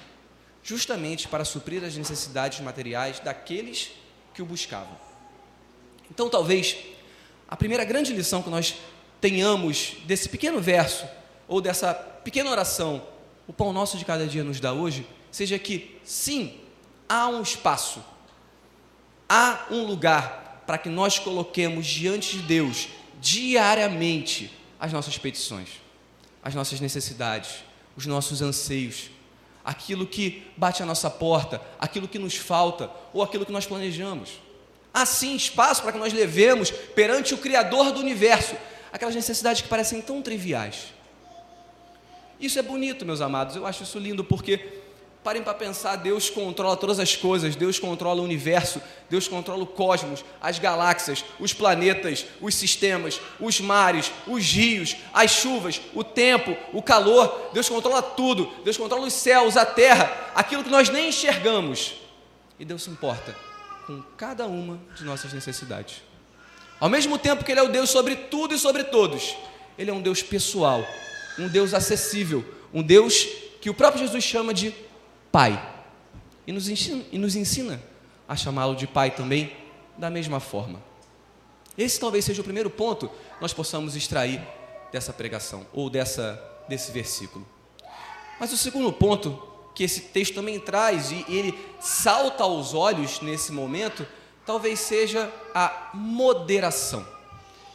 justamente 0.64 1.28
para 1.28 1.44
suprir 1.44 1.84
as 1.84 1.96
necessidades 1.96 2.58
materiais 2.58 3.20
daqueles 3.20 3.92
que 4.34 4.42
o 4.42 4.46
buscavam. 4.46 4.98
Então, 6.10 6.28
talvez 6.28 6.76
a 7.54 7.56
primeira 7.56 7.84
grande 7.84 8.12
lição 8.12 8.42
que 8.42 8.50
nós 8.50 8.74
tenhamos 9.20 9.98
desse 10.06 10.28
pequeno 10.28 10.60
verso, 10.60 11.06
ou 11.46 11.60
dessa 11.60 11.94
pequena 11.94 12.50
oração, 12.50 13.00
o 13.46 13.52
pão 13.52 13.72
nosso 13.72 13.96
de 13.96 14.04
cada 14.04 14.26
dia 14.26 14.42
nos 14.42 14.58
dá 14.58 14.72
hoje, 14.72 15.06
seja 15.30 15.56
que, 15.56 15.96
sim, 16.02 16.58
há 17.08 17.28
um 17.28 17.40
espaço, 17.42 18.02
há 19.28 19.66
um 19.70 19.84
lugar 19.84 20.64
para 20.66 20.76
que 20.76 20.88
nós 20.88 21.20
coloquemos 21.20 21.86
diante 21.86 22.38
de 22.38 22.42
Deus, 22.42 22.88
diariamente, 23.20 24.50
as 24.80 24.92
nossas 24.92 25.16
petições, 25.16 25.68
as 26.42 26.56
nossas 26.56 26.80
necessidades, 26.80 27.62
os 27.96 28.04
nossos 28.04 28.42
anseios, 28.42 29.10
aquilo 29.64 30.08
que 30.08 30.44
bate 30.56 30.82
à 30.82 30.86
nossa 30.86 31.08
porta, 31.08 31.62
aquilo 31.78 32.08
que 32.08 32.18
nos 32.18 32.34
falta 32.34 32.90
ou 33.12 33.22
aquilo 33.22 33.46
que 33.46 33.52
nós 33.52 33.64
planejamos. 33.64 34.42
Há 34.94 35.04
sim 35.04 35.34
espaço 35.34 35.82
para 35.82 35.90
que 35.90 35.98
nós 35.98 36.12
levemos 36.12 36.70
perante 36.70 37.34
o 37.34 37.38
Criador 37.38 37.90
do 37.90 37.98
universo 37.98 38.54
aquelas 38.92 39.16
necessidades 39.16 39.60
que 39.60 39.68
parecem 39.68 40.00
tão 40.00 40.22
triviais. 40.22 40.94
Isso 42.38 42.60
é 42.60 42.62
bonito, 42.62 43.04
meus 43.04 43.20
amados, 43.20 43.56
eu 43.56 43.66
acho 43.66 43.82
isso 43.82 43.98
lindo 43.98 44.22
porque 44.22 44.82
Parem 45.24 45.42
para 45.42 45.54
pensar, 45.54 45.96
Deus 45.96 46.28
controla 46.28 46.76
todas 46.76 47.00
as 47.00 47.16
coisas, 47.16 47.56
Deus 47.56 47.78
controla 47.78 48.20
o 48.20 48.24
universo, 48.24 48.78
Deus 49.08 49.26
controla 49.26 49.62
o 49.62 49.66
cosmos, 49.66 50.22
as 50.38 50.58
galáxias, 50.58 51.24
os 51.40 51.54
planetas, 51.54 52.26
os 52.42 52.54
sistemas, 52.54 53.18
os 53.40 53.58
mares, 53.58 54.12
os 54.26 54.44
rios, 54.52 54.96
as 55.14 55.30
chuvas, 55.30 55.80
o 55.94 56.04
tempo, 56.04 56.54
o 56.74 56.82
calor. 56.82 57.48
Deus 57.54 57.70
controla 57.70 58.02
tudo. 58.02 58.52
Deus 58.64 58.76
controla 58.76 59.06
os 59.06 59.14
céus, 59.14 59.56
a 59.56 59.64
terra, 59.64 60.12
aquilo 60.34 60.62
que 60.62 60.68
nós 60.68 60.90
nem 60.90 61.08
enxergamos. 61.08 61.94
E 62.60 62.64
Deus 62.66 62.82
se 62.82 62.90
importa 62.90 63.34
com 63.86 64.02
cada 64.16 64.46
uma 64.46 64.80
de 64.96 65.04
nossas 65.04 65.32
necessidades. 65.32 66.02
Ao 66.80 66.88
mesmo 66.88 67.18
tempo 67.18 67.44
que 67.44 67.52
Ele 67.52 67.60
é 67.60 67.62
o 67.62 67.68
Deus 67.68 67.90
sobre 67.90 68.16
tudo 68.16 68.54
e 68.54 68.58
sobre 68.58 68.84
todos, 68.84 69.36
Ele 69.78 69.90
é 69.90 69.94
um 69.94 70.02
Deus 70.02 70.22
pessoal, 70.22 70.84
um 71.38 71.48
Deus 71.48 71.72
acessível, 71.72 72.44
um 72.72 72.82
Deus 72.82 73.26
que 73.60 73.70
o 73.70 73.74
próprio 73.74 74.04
Jesus 74.04 74.22
chama 74.22 74.52
de 74.52 74.74
Pai. 75.30 75.72
E 76.46 76.52
nos 76.52 76.68
ensina, 76.68 77.04
e 77.10 77.18
nos 77.18 77.36
ensina 77.36 77.82
a 78.28 78.36
chamá-lo 78.36 78.74
de 78.74 78.86
Pai 78.86 79.10
também, 79.10 79.52
da 79.96 80.10
mesma 80.10 80.40
forma. 80.40 80.82
Esse 81.76 81.98
talvez 81.98 82.24
seja 82.24 82.40
o 82.40 82.44
primeiro 82.44 82.70
ponto 82.70 83.08
que 83.08 83.40
nós 83.40 83.52
possamos 83.52 83.96
extrair 83.96 84.40
dessa 84.92 85.12
pregação, 85.12 85.66
ou 85.72 85.88
dessa, 85.88 86.40
desse 86.68 86.92
versículo. 86.92 87.46
Mas 88.38 88.52
o 88.52 88.56
segundo 88.56 88.92
ponto 88.92 89.53
que 89.74 89.82
esse 89.82 90.00
texto 90.00 90.34
também 90.34 90.60
traz, 90.60 91.10
e 91.10 91.24
ele 91.28 91.58
salta 91.80 92.44
aos 92.44 92.74
olhos 92.74 93.20
nesse 93.20 93.52
momento, 93.52 94.06
talvez 94.46 94.78
seja 94.78 95.30
a 95.54 95.90
moderação. 95.92 97.04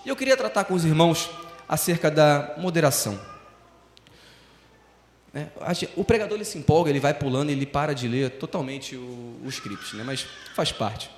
E 0.05 0.09
eu 0.09 0.15
queria 0.15 0.37
tratar 0.37 0.63
com 0.63 0.73
os 0.73 0.85
irmãos 0.85 1.29
acerca 1.67 2.09
da 2.09 2.55
moderação. 2.57 3.19
É, 5.33 5.47
o 5.95 6.03
pregador 6.03 6.35
ele 6.37 6.45
se 6.45 6.57
empolga, 6.57 6.89
ele 6.89 6.99
vai 6.99 7.13
pulando, 7.13 7.49
ele 7.49 7.65
para 7.65 7.93
de 7.93 8.07
ler 8.07 8.31
totalmente 8.31 8.95
o, 8.95 9.39
o 9.43 9.49
script, 9.49 9.95
né? 9.95 10.03
mas 10.03 10.25
faz 10.55 10.71
parte. 10.71 11.11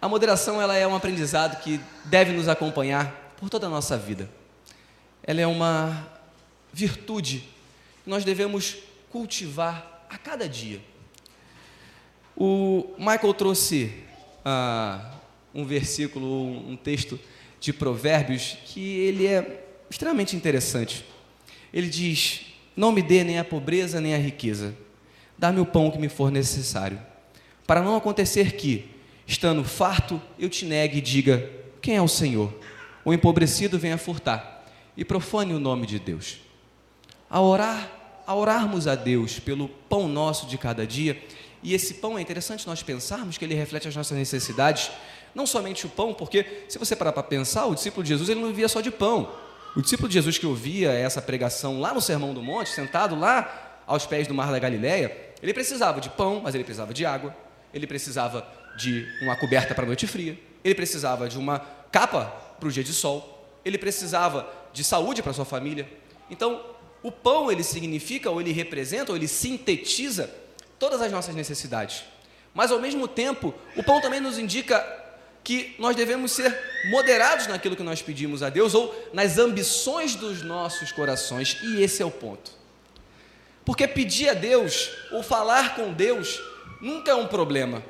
A 0.00 0.08
moderação 0.08 0.60
ela 0.60 0.76
é 0.76 0.86
um 0.86 0.94
aprendizado 0.94 1.60
que 1.62 1.80
deve 2.04 2.32
nos 2.32 2.48
acompanhar 2.48 3.34
por 3.36 3.50
toda 3.50 3.66
a 3.66 3.70
nossa 3.70 3.96
vida. 3.96 4.30
Ela 5.22 5.40
é 5.40 5.46
uma 5.46 6.06
virtude 6.72 7.48
que 8.04 8.10
nós 8.10 8.24
devemos 8.24 8.76
cultivar 9.16 10.06
a 10.10 10.18
cada 10.18 10.46
dia. 10.46 10.78
O 12.36 12.90
Michael 12.98 13.32
trouxe 13.32 13.90
ah, 14.44 15.10
um 15.54 15.64
versículo, 15.64 16.50
um 16.70 16.76
texto 16.76 17.18
de 17.58 17.72
Provérbios 17.72 18.58
que 18.66 18.98
ele 18.98 19.26
é 19.26 19.64
extremamente 19.88 20.36
interessante. 20.36 21.02
Ele 21.72 21.88
diz: 21.88 22.42
não 22.76 22.92
me 22.92 23.00
dê 23.00 23.24
nem 23.24 23.38
a 23.38 23.44
pobreza 23.44 24.02
nem 24.02 24.14
a 24.14 24.18
riqueza. 24.18 24.76
Dá-me 25.38 25.60
o 25.60 25.66
pão 25.66 25.90
que 25.90 25.98
me 25.98 26.10
for 26.10 26.30
necessário. 26.30 27.00
Para 27.66 27.80
não 27.80 27.96
acontecer 27.96 28.52
que, 28.52 28.90
estando 29.26 29.64
farto, 29.64 30.20
eu 30.38 30.50
te 30.50 30.66
negue 30.66 30.98
e 30.98 31.00
diga: 31.00 31.50
Quem 31.80 31.96
é 31.96 32.02
o 32.02 32.08
Senhor? 32.08 32.52
O 33.02 33.14
empobrecido 33.14 33.78
venha 33.78 33.96
furtar 33.96 34.66
e 34.94 35.06
profane 35.06 35.54
o 35.54 35.58
nome 35.58 35.86
de 35.86 35.98
Deus. 35.98 36.38
A 37.30 37.40
orar, 37.40 37.95
a 38.26 38.34
orarmos 38.34 38.86
a 38.86 38.94
Deus 38.94 39.38
pelo 39.38 39.68
pão 39.68 40.08
nosso 40.08 40.46
de 40.46 40.58
cada 40.58 40.86
dia, 40.86 41.22
e 41.62 41.74
esse 41.74 41.94
pão 41.94 42.18
é 42.18 42.22
interessante 42.22 42.66
nós 42.66 42.82
pensarmos 42.82 43.38
que 43.38 43.44
ele 43.44 43.54
reflete 43.54 43.88
as 43.88 43.96
nossas 43.96 44.16
necessidades, 44.16 44.90
não 45.34 45.46
somente 45.46 45.86
o 45.86 45.88
pão, 45.88 46.14
porque 46.14 46.64
se 46.68 46.78
você 46.78 46.96
parar 46.96 47.12
para 47.12 47.22
pensar, 47.22 47.66
o 47.66 47.74
discípulo 47.74 48.02
de 48.02 48.10
Jesus 48.10 48.28
ele 48.28 48.40
não 48.40 48.48
vivia 48.48 48.68
só 48.68 48.80
de 48.80 48.90
pão. 48.90 49.30
O 49.74 49.82
discípulo 49.82 50.08
de 50.08 50.14
Jesus 50.14 50.38
que 50.38 50.46
ouvia 50.46 50.90
essa 50.92 51.20
pregação 51.20 51.80
lá 51.80 51.92
no 51.92 52.00
Sermão 52.00 52.32
do 52.32 52.42
Monte, 52.42 52.70
sentado 52.70 53.14
lá 53.14 53.82
aos 53.86 54.06
pés 54.06 54.26
do 54.26 54.34
Mar 54.34 54.50
da 54.50 54.58
Galileia, 54.58 55.14
ele 55.42 55.52
precisava 55.52 56.00
de 56.00 56.08
pão, 56.08 56.40
mas 56.42 56.54
ele 56.54 56.64
precisava 56.64 56.94
de 56.94 57.04
água, 57.04 57.36
ele 57.72 57.86
precisava 57.86 58.46
de 58.76 59.06
uma 59.22 59.36
coberta 59.36 59.74
para 59.74 59.84
a 59.84 59.86
noite 59.86 60.06
fria, 60.06 60.38
ele 60.64 60.74
precisava 60.74 61.28
de 61.28 61.38
uma 61.38 61.58
capa 61.92 62.24
para 62.58 62.68
o 62.68 62.72
dia 62.72 62.82
de 62.82 62.92
sol, 62.92 63.58
ele 63.64 63.76
precisava 63.76 64.48
de 64.72 64.82
saúde 64.82 65.22
para 65.22 65.32
sua 65.32 65.44
família. 65.44 65.88
Então, 66.30 66.60
o 67.02 67.12
pão 67.12 67.50
ele 67.50 67.62
significa, 67.62 68.30
ou 68.30 68.40
ele 68.40 68.52
representa, 68.52 69.12
ou 69.12 69.16
ele 69.16 69.28
sintetiza 69.28 70.30
todas 70.78 71.00
as 71.00 71.12
nossas 71.12 71.34
necessidades. 71.34 72.04
Mas 72.54 72.72
ao 72.72 72.80
mesmo 72.80 73.06
tempo, 73.06 73.54
o 73.76 73.82
pão 73.82 74.00
também 74.00 74.20
nos 74.20 74.38
indica 74.38 74.84
que 75.44 75.76
nós 75.78 75.94
devemos 75.94 76.32
ser 76.32 76.58
moderados 76.90 77.46
naquilo 77.46 77.76
que 77.76 77.82
nós 77.82 78.02
pedimos 78.02 78.42
a 78.42 78.48
Deus 78.48 78.74
ou 78.74 78.92
nas 79.12 79.38
ambições 79.38 80.16
dos 80.16 80.42
nossos 80.42 80.90
corações, 80.90 81.58
e 81.62 81.82
esse 81.82 82.02
é 82.02 82.04
o 82.04 82.10
ponto. 82.10 82.50
Porque 83.64 83.86
pedir 83.86 84.28
a 84.28 84.34
Deus 84.34 84.90
ou 85.12 85.22
falar 85.22 85.76
com 85.76 85.92
Deus 85.92 86.40
nunca 86.80 87.12
é 87.12 87.14
um 87.14 87.26
problema. 87.26 87.82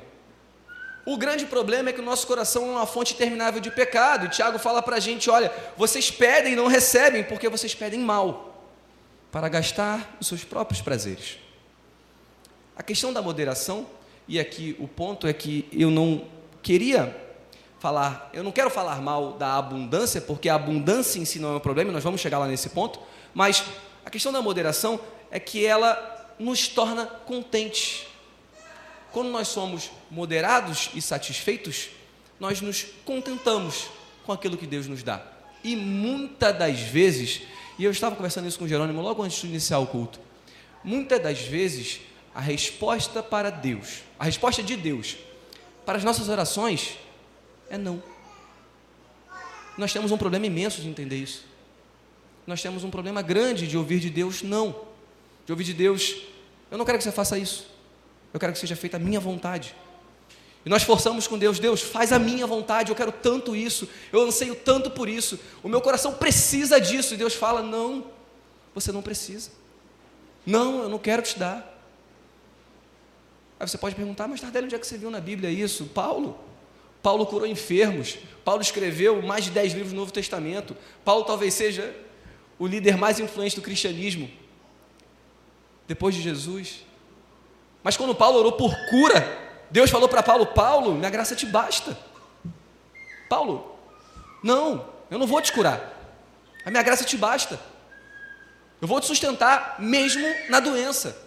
O 1.05 1.15
grande 1.15 1.45
problema 1.45 1.89
é 1.89 1.93
que 1.93 2.01
o 2.01 2.03
nosso 2.03 2.27
coração 2.27 2.67
é 2.67 2.71
uma 2.71 2.85
fonte 2.85 3.13
interminável 3.13 3.61
de 3.61 3.71
pecado. 3.71 4.25
E 4.25 4.29
Tiago 4.29 4.59
fala 4.59 4.81
para 4.81 4.97
a 4.97 4.99
gente: 4.99 5.29
olha, 5.29 5.49
vocês 5.77 6.11
pedem 6.11 6.53
e 6.53 6.55
não 6.55 6.67
recebem 6.67 7.23
porque 7.23 7.47
vocês 7.47 7.73
pedem 7.73 8.01
mal, 8.01 8.46
para 9.37 9.49
gastar 9.49 10.17
os 10.19 10.25
seus 10.25 10.43
próprios 10.43 10.81
prazeres. 10.81 11.37
A 12.75 12.81
questão 12.81 13.13
da 13.13 13.21
moderação, 13.21 13.85
e 14.27 14.39
aqui 14.39 14.75
o 14.79 14.87
ponto 14.87 15.27
é 15.27 15.33
que 15.33 15.67
eu 15.71 15.91
não 15.91 16.25
queria 16.63 17.15
falar, 17.79 18.31
eu 18.33 18.43
não 18.43 18.51
quero 18.51 18.71
falar 18.71 18.99
mal 18.99 19.33
da 19.33 19.55
abundância, 19.55 20.19
porque 20.19 20.49
a 20.49 20.55
abundância 20.55 21.19
em 21.19 21.25
si 21.25 21.37
não 21.37 21.53
é 21.53 21.57
um 21.57 21.59
problema, 21.59 21.91
nós 21.91 22.03
vamos 22.03 22.19
chegar 22.19 22.39
lá 22.39 22.47
nesse 22.47 22.69
ponto, 22.69 22.99
mas 23.31 23.63
a 24.03 24.09
questão 24.09 24.31
da 24.31 24.41
moderação 24.41 24.99
é 25.29 25.39
que 25.39 25.63
ela 25.63 26.35
nos 26.39 26.67
torna 26.67 27.05
contentes. 27.05 28.07
Quando 29.11 29.29
nós 29.29 29.49
somos 29.49 29.91
moderados 30.09 30.89
e 30.95 31.01
satisfeitos, 31.01 31.89
nós 32.39 32.59
nos 32.59 32.87
contentamos 33.05 33.87
com 34.25 34.31
aquilo 34.31 34.57
que 34.57 34.65
Deus 34.65 34.87
nos 34.87 35.03
dá. 35.03 35.21
E 35.63 35.75
muitas 35.75 36.57
das 36.57 36.79
vezes, 36.79 37.43
e 37.77 37.83
eu 37.83 37.91
estava 37.91 38.15
conversando 38.15 38.47
isso 38.47 38.57
com 38.57 38.65
o 38.65 38.67
Jerônimo 38.67 39.01
logo 39.01 39.21
antes 39.23 39.39
de 39.41 39.47
iniciar 39.47 39.79
o 39.79 39.87
culto, 39.87 40.19
muitas 40.83 41.21
das 41.21 41.39
vezes 41.41 42.01
a 42.33 42.41
resposta 42.41 43.21
para 43.21 43.49
Deus, 43.49 44.03
a 44.19 44.25
resposta 44.25 44.63
de 44.63 44.75
Deus 44.75 45.17
para 45.85 45.97
as 45.97 46.03
nossas 46.03 46.27
orações 46.27 46.97
é 47.69 47.77
não. 47.77 48.01
Nós 49.77 49.93
temos 49.93 50.11
um 50.11 50.17
problema 50.17 50.45
imenso 50.45 50.81
de 50.81 50.87
entender 50.89 51.17
isso. 51.17 51.45
Nós 52.45 52.61
temos 52.61 52.83
um 52.83 52.89
problema 52.89 53.21
grande 53.21 53.67
de 53.67 53.77
ouvir 53.77 53.99
de 53.99 54.09
Deus 54.09 54.41
não. 54.41 54.87
De 55.45 55.51
ouvir 55.51 55.63
de 55.63 55.73
Deus, 55.73 56.23
eu 56.71 56.77
não 56.77 56.85
quero 56.85 56.97
que 56.97 57.03
você 57.03 57.11
faça 57.11 57.37
isso. 57.37 57.69
Eu 58.33 58.39
quero 58.39 58.53
que 58.53 58.59
seja 58.59 58.75
feita 58.75 58.97
a 58.97 58.99
minha 58.99 59.19
vontade. 59.19 59.75
E 60.65 60.69
nós 60.69 60.83
forçamos 60.83 61.27
com 61.27 61.37
Deus, 61.37 61.59
Deus, 61.59 61.81
faz 61.81 62.11
a 62.11 62.19
minha 62.19 62.45
vontade, 62.45 62.91
eu 62.91 62.95
quero 62.95 63.11
tanto 63.11 63.55
isso, 63.55 63.87
eu 64.11 64.21
anseio 64.21 64.53
tanto 64.53 64.91
por 64.91 65.07
isso, 65.07 65.39
o 65.63 65.69
meu 65.69 65.79
coração 65.79 66.13
precisa 66.13 66.79
disso. 66.79 67.13
E 67.13 67.17
Deus 67.17 67.33
fala: 67.33 67.61
não, 67.61 68.05
você 68.75 68.91
não 68.91 69.01
precisa. 69.01 69.49
Não, 70.45 70.83
eu 70.83 70.89
não 70.89 70.99
quero 70.99 71.21
te 71.21 71.37
dar. 71.37 71.75
Aí 73.59 73.67
você 73.67 73.77
pode 73.77 73.95
perguntar, 73.95 74.27
mas 74.27 74.39
Tardelli, 74.39 74.65
onde 74.65 74.75
é 74.75 74.79
que 74.79 74.85
você 74.85 74.97
viu 74.97 75.09
na 75.09 75.19
Bíblia 75.19 75.49
isso? 75.49 75.85
Paulo. 75.85 76.37
Paulo 77.01 77.25
curou 77.25 77.47
enfermos, 77.47 78.17
Paulo 78.43 78.61
escreveu 78.61 79.21
mais 79.21 79.45
de 79.45 79.51
dez 79.51 79.71
livros 79.71 79.93
do 79.93 79.95
Novo 79.95 80.11
Testamento. 80.11 80.75
Paulo 81.05 81.23
talvez 81.23 81.53
seja 81.53 81.95
o 82.59 82.67
líder 82.67 82.97
mais 82.97 83.19
influente 83.19 83.55
do 83.55 83.61
cristianismo, 83.61 84.29
depois 85.87 86.15
de 86.15 86.21
Jesus. 86.21 86.85
Mas 87.83 87.95
quando 87.95 88.13
Paulo 88.13 88.39
orou 88.39 88.51
por 88.53 88.75
cura, 88.89 89.46
Deus 89.69 89.89
falou 89.89 90.07
para 90.07 90.23
Paulo: 90.23 90.45
Paulo, 90.47 90.93
minha 90.93 91.09
graça 91.09 91.35
te 91.35 91.45
basta. 91.45 91.97
Paulo, 93.29 93.77
não, 94.41 94.87
eu 95.11 95.19
não 95.19 95.27
vou 95.27 95.41
te 95.41 95.51
curar, 95.51 95.93
a 96.65 96.71
minha 96.71 96.83
graça 96.83 97.03
te 97.03 97.17
basta. 97.17 97.59
Eu 98.81 98.87
vou 98.87 99.01
te 99.01 99.07
sustentar 99.07 99.77
mesmo 99.79 100.25
na 100.49 100.59
doença. 100.59 101.17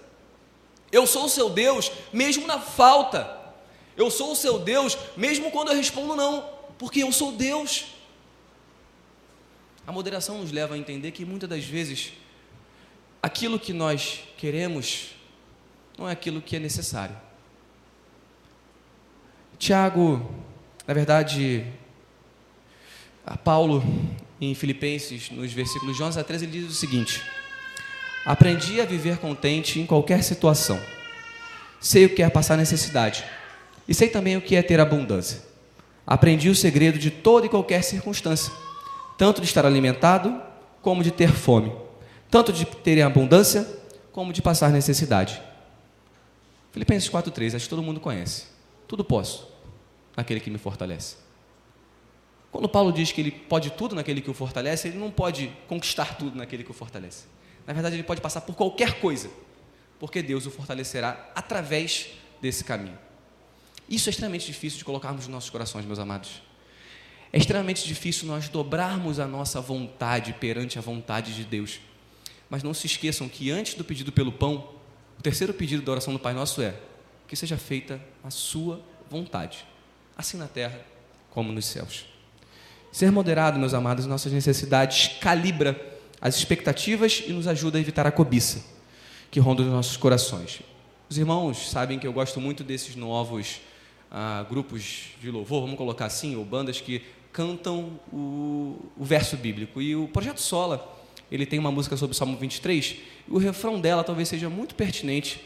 Eu 0.92 1.06
sou 1.06 1.24
o 1.24 1.28
seu 1.28 1.50
Deus 1.50 1.90
mesmo 2.12 2.46
na 2.46 2.60
falta. 2.60 3.38
Eu 3.96 4.10
sou 4.10 4.32
o 4.32 4.36
seu 4.36 4.58
Deus, 4.58 4.96
mesmo 5.16 5.50
quando 5.50 5.68
eu 5.68 5.76
respondo 5.76 6.16
não, 6.16 6.48
porque 6.78 7.02
eu 7.02 7.12
sou 7.12 7.32
Deus. 7.32 7.86
A 9.86 9.92
moderação 9.92 10.38
nos 10.38 10.52
leva 10.52 10.74
a 10.74 10.78
entender 10.78 11.10
que 11.10 11.24
muitas 11.24 11.48
das 11.48 11.64
vezes 11.64 12.12
aquilo 13.22 13.58
que 13.58 13.72
nós 13.72 14.20
queremos 14.38 15.10
não 15.98 16.08
é 16.08 16.12
aquilo 16.12 16.40
que 16.40 16.56
é 16.56 16.58
necessário. 16.58 17.16
Tiago, 19.60 20.26
na 20.86 20.94
verdade, 20.94 21.66
a 23.26 23.36
Paulo, 23.36 23.84
em 24.40 24.54
Filipenses, 24.54 25.30
nos 25.30 25.52
versículos 25.52 25.98
de 25.98 26.02
11 26.02 26.18
a 26.18 26.24
13, 26.24 26.46
ele 26.46 26.60
diz 26.60 26.70
o 26.70 26.74
seguinte: 26.74 27.22
Aprendi 28.24 28.80
a 28.80 28.86
viver 28.86 29.18
contente 29.18 29.78
em 29.78 29.84
qualquer 29.84 30.24
situação. 30.24 30.80
Sei 31.78 32.06
o 32.06 32.14
que 32.14 32.22
é 32.22 32.30
passar 32.30 32.56
necessidade 32.56 33.22
e 33.86 33.92
sei 33.92 34.08
também 34.08 34.34
o 34.34 34.40
que 34.40 34.56
é 34.56 34.62
ter 34.62 34.80
abundância. 34.80 35.42
Aprendi 36.06 36.48
o 36.48 36.54
segredo 36.54 36.98
de 36.98 37.10
toda 37.10 37.44
e 37.44 37.50
qualquer 37.50 37.84
circunstância, 37.84 38.50
tanto 39.18 39.42
de 39.42 39.46
estar 39.46 39.66
alimentado 39.66 40.40
como 40.80 41.02
de 41.02 41.10
ter 41.10 41.32
fome, 41.32 41.70
tanto 42.30 42.50
de 42.50 42.64
ter 42.64 43.02
abundância 43.02 43.68
como 44.10 44.32
de 44.32 44.40
passar 44.40 44.70
necessidade. 44.70 45.38
Filipenses 46.72 47.10
4,3, 47.10 47.56
acho 47.56 47.64
que 47.64 47.70
todo 47.70 47.82
mundo 47.82 48.00
conhece. 48.00 48.59
Tudo 48.90 49.04
posso 49.04 49.46
naquele 50.16 50.40
que 50.40 50.50
me 50.50 50.58
fortalece. 50.58 51.14
Quando 52.50 52.68
Paulo 52.68 52.92
diz 52.92 53.12
que 53.12 53.20
ele 53.20 53.30
pode 53.30 53.70
tudo 53.70 53.94
naquele 53.94 54.20
que 54.20 54.28
o 54.28 54.34
fortalece, 54.34 54.88
ele 54.88 54.98
não 54.98 55.12
pode 55.12 55.52
conquistar 55.68 56.16
tudo 56.18 56.36
naquele 56.36 56.64
que 56.64 56.72
o 56.72 56.74
fortalece. 56.74 57.26
Na 57.64 57.72
verdade, 57.72 57.94
ele 57.94 58.02
pode 58.02 58.20
passar 58.20 58.40
por 58.40 58.56
qualquer 58.56 58.98
coisa, 58.98 59.30
porque 60.00 60.20
Deus 60.20 60.44
o 60.44 60.50
fortalecerá 60.50 61.30
através 61.36 62.08
desse 62.42 62.64
caminho. 62.64 62.98
Isso 63.88 64.08
é 64.08 64.10
extremamente 64.10 64.46
difícil 64.46 64.78
de 64.78 64.84
colocarmos 64.84 65.20
nos 65.20 65.32
nossos 65.32 65.50
corações, 65.50 65.84
meus 65.84 66.00
amados. 66.00 66.42
É 67.32 67.38
extremamente 67.38 67.86
difícil 67.86 68.26
nós 68.26 68.48
dobrarmos 68.48 69.20
a 69.20 69.26
nossa 69.28 69.60
vontade 69.60 70.32
perante 70.32 70.80
a 70.80 70.82
vontade 70.82 71.32
de 71.36 71.44
Deus. 71.44 71.78
Mas 72.50 72.64
não 72.64 72.74
se 72.74 72.86
esqueçam 72.86 73.28
que 73.28 73.52
antes 73.52 73.74
do 73.74 73.84
pedido 73.84 74.10
pelo 74.10 74.32
pão, 74.32 74.74
o 75.16 75.22
terceiro 75.22 75.54
pedido 75.54 75.80
da 75.80 75.92
oração 75.92 76.12
do 76.12 76.18
Pai 76.18 76.34
Nosso 76.34 76.60
é 76.60 76.89
que 77.30 77.36
seja 77.36 77.56
feita 77.56 78.00
a 78.24 78.30
sua 78.30 78.82
vontade, 79.08 79.64
assim 80.18 80.36
na 80.36 80.48
terra 80.48 80.80
como 81.30 81.52
nos 81.52 81.64
céus. 81.64 82.04
Ser 82.90 83.12
moderado, 83.12 83.56
meus 83.56 83.72
amados, 83.72 84.04
nossas 84.04 84.32
necessidades 84.32 85.16
calibra 85.20 85.80
as 86.20 86.34
expectativas 86.34 87.22
e 87.24 87.32
nos 87.32 87.46
ajuda 87.46 87.78
a 87.78 87.80
evitar 87.80 88.04
a 88.04 88.10
cobiça 88.10 88.64
que 89.30 89.38
ronda 89.38 89.62
os 89.62 89.68
nossos 89.68 89.96
corações. 89.96 90.60
Os 91.08 91.18
irmãos 91.18 91.70
sabem 91.70 92.00
que 92.00 92.06
eu 92.06 92.12
gosto 92.12 92.40
muito 92.40 92.64
desses 92.64 92.96
novos 92.96 93.60
ah, 94.10 94.44
grupos 94.50 95.10
de 95.20 95.30
louvor, 95.30 95.60
vamos 95.60 95.76
colocar 95.76 96.06
assim, 96.06 96.34
ou 96.34 96.44
bandas 96.44 96.80
que 96.80 97.00
cantam 97.32 98.00
o, 98.12 98.90
o, 98.98 99.04
verso 99.04 99.36
bíblico. 99.36 99.80
E 99.80 99.94
o 99.94 100.08
Projeto 100.08 100.40
Sola, 100.40 101.00
ele 101.30 101.46
tem 101.46 101.60
uma 101.60 101.70
música 101.70 101.96
sobre 101.96 102.12
o 102.12 102.18
Salmo 102.18 102.36
23, 102.36 102.96
e 103.28 103.30
o 103.30 103.38
refrão 103.38 103.80
dela 103.80 104.02
talvez 104.02 104.28
seja 104.28 104.50
muito 104.50 104.74
pertinente 104.74 105.40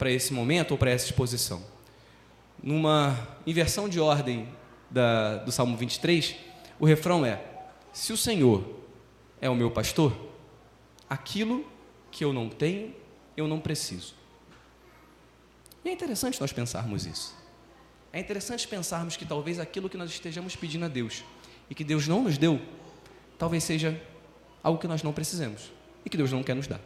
para 0.00 0.10
esse 0.10 0.32
momento 0.32 0.70
ou 0.70 0.78
para 0.78 0.90
essa 0.90 1.04
exposição. 1.04 1.62
Numa 2.62 3.36
inversão 3.46 3.86
de 3.86 4.00
ordem 4.00 4.48
da, 4.90 5.36
do 5.36 5.52
Salmo 5.52 5.76
23, 5.76 6.36
o 6.80 6.86
refrão 6.86 7.24
é: 7.24 7.44
Se 7.92 8.10
o 8.10 8.16
Senhor 8.16 8.64
é 9.42 9.50
o 9.50 9.54
meu 9.54 9.70
pastor, 9.70 10.16
aquilo 11.08 11.66
que 12.10 12.24
eu 12.24 12.32
não 12.32 12.48
tenho, 12.48 12.94
eu 13.36 13.46
não 13.46 13.60
preciso. 13.60 14.14
E 15.84 15.90
é 15.90 15.92
interessante 15.92 16.40
nós 16.40 16.50
pensarmos 16.50 17.04
isso. 17.04 17.36
É 18.10 18.18
interessante 18.18 18.66
pensarmos 18.66 19.18
que 19.18 19.26
talvez 19.26 19.60
aquilo 19.60 19.88
que 19.88 19.98
nós 19.98 20.10
estejamos 20.10 20.56
pedindo 20.56 20.86
a 20.86 20.88
Deus 20.88 21.22
e 21.68 21.74
que 21.74 21.84
Deus 21.84 22.08
não 22.08 22.22
nos 22.22 22.38
deu, 22.38 22.58
talvez 23.38 23.64
seja 23.64 24.00
algo 24.62 24.80
que 24.80 24.88
nós 24.88 25.02
não 25.02 25.12
precisamos 25.12 25.70
e 26.06 26.08
que 26.08 26.16
Deus 26.16 26.32
não 26.32 26.42
quer 26.42 26.56
nos 26.56 26.66
dar. 26.66 26.80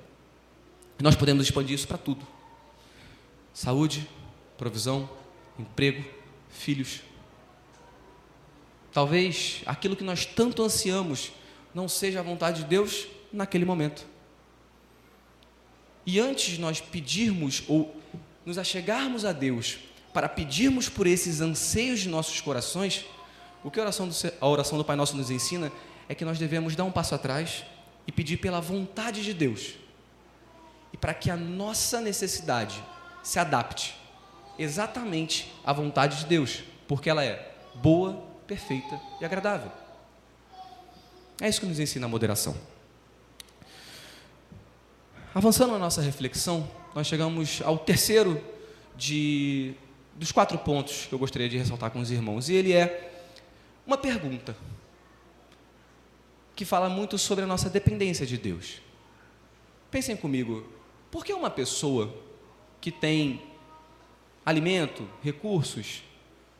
Nós 1.00 1.14
podemos 1.14 1.44
expandir 1.44 1.76
isso 1.76 1.87
para 1.87 1.97
tudo: 1.97 2.33
saúde, 3.54 4.06
provisão, 4.59 5.09
emprego, 5.59 6.05
filhos. 6.50 7.00
Talvez 8.92 9.62
aquilo 9.64 9.96
que 9.96 10.05
nós 10.05 10.26
tanto 10.26 10.62
ansiamos 10.62 11.33
não 11.72 11.88
seja 11.88 12.20
a 12.20 12.22
vontade 12.22 12.62
de 12.62 12.68
Deus 12.68 13.07
naquele 13.33 13.64
momento. 13.64 14.07
E 16.05 16.20
antes 16.20 16.59
nós 16.59 16.81
pedirmos 16.81 17.62
ou 17.66 17.96
nos 18.44 18.59
achegarmos 18.59 19.24
a 19.24 19.33
Deus 19.33 19.78
para 20.12 20.28
pedirmos 20.28 20.88
por 20.88 21.07
esses 21.07 21.40
anseios 21.40 22.00
de 22.00 22.09
nossos 22.09 22.40
corações, 22.40 23.05
o 23.64 23.70
que 23.70 23.81
a 23.81 23.83
oração, 23.83 24.07
do, 24.07 24.14
a 24.40 24.46
oração 24.46 24.76
do 24.76 24.85
Pai 24.85 24.96
Nosso 24.96 25.16
nos 25.16 25.31
ensina 25.31 25.72
é 26.09 26.14
que 26.14 26.24
nós 26.24 26.38
devemos 26.38 26.76
dar 26.76 26.85
um 26.85 26.92
passo 26.92 27.14
atrás 27.14 27.64
e 28.07 28.12
pedir 28.12 28.37
pela 28.37 28.61
vontade 28.61 29.22
de 29.24 29.33
Deus. 29.33 29.74
E 30.92 30.96
para 30.96 31.14
que 31.14 31.31
a 31.31 31.37
nossa 31.37 32.00
necessidade 32.00 32.81
se 33.24 33.38
adapte 33.38 33.96
exatamente 34.58 35.52
à 35.64 35.72
vontade 35.72 36.18
de 36.18 36.26
Deus, 36.26 36.62
porque 36.87 37.10
ela 37.10 37.24
é 37.24 37.52
boa, 37.74 38.22
perfeita 38.46 39.00
e 39.20 39.24
agradável. 39.24 39.72
É 41.40 41.48
isso 41.48 41.58
que 41.58 41.66
nos 41.66 41.80
ensina 41.80 42.06
a 42.06 42.08
moderação. 42.08 42.54
Avançando 45.34 45.72
na 45.72 45.78
nossa 45.78 46.00
reflexão, 46.00 46.70
nós 46.94 47.08
chegamos 47.08 47.60
ao 47.64 47.76
terceiro 47.78 48.40
de 48.96 49.74
dos 50.14 50.30
quatro 50.30 50.56
pontos 50.58 51.06
que 51.06 51.12
eu 51.12 51.18
gostaria 51.18 51.48
de 51.48 51.58
ressaltar 51.58 51.90
com 51.90 51.98
os 51.98 52.10
irmãos. 52.10 52.48
E 52.48 52.54
ele 52.54 52.72
é 52.72 53.10
uma 53.84 53.98
pergunta 53.98 54.56
que 56.54 56.64
fala 56.64 56.88
muito 56.88 57.18
sobre 57.18 57.42
a 57.42 57.46
nossa 57.48 57.68
dependência 57.68 58.24
de 58.24 58.38
Deus. 58.38 58.80
Pensem 59.90 60.16
comigo, 60.16 60.68
por 61.10 61.24
que 61.24 61.32
uma 61.32 61.50
pessoa 61.50 62.14
que 62.85 62.92
tem 62.92 63.40
alimento, 64.44 65.09
recursos, 65.23 66.03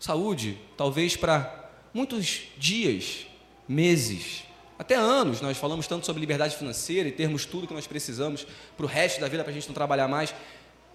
saúde, 0.01 0.59
talvez 0.75 1.19
para 1.19 1.71
muitos 1.93 2.45
dias, 2.57 3.27
meses, 3.69 4.45
até 4.79 4.95
anos, 4.95 5.43
nós 5.43 5.59
falamos 5.59 5.87
tanto 5.87 6.07
sobre 6.07 6.21
liberdade 6.21 6.57
financeira 6.57 7.07
e 7.07 7.13
termos 7.13 7.45
tudo 7.45 7.67
que 7.67 7.75
nós 7.75 7.87
precisamos 7.87 8.47
para 8.75 8.87
o 8.87 8.89
resto 8.89 9.21
da 9.21 9.29
vida, 9.29 9.45
para 9.45 9.51
a 9.51 9.55
gente 9.55 9.67
não 9.67 9.75
trabalhar 9.75 10.09
mais. 10.09 10.35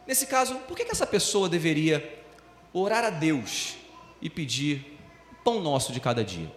Nesse 0.08 0.26
caso, 0.26 0.56
por 0.68 0.76
que, 0.76 0.84
que 0.84 0.92
essa 0.92 1.06
pessoa 1.06 1.48
deveria 1.48 2.24
orar 2.74 3.04
a 3.04 3.12
Deus 3.12 3.76
e 4.20 4.32
pedir 4.32 4.98
pão 5.44 5.62
nosso 5.62 5.94
de 5.94 6.00
cada 6.00 6.24
dia. 6.24 6.52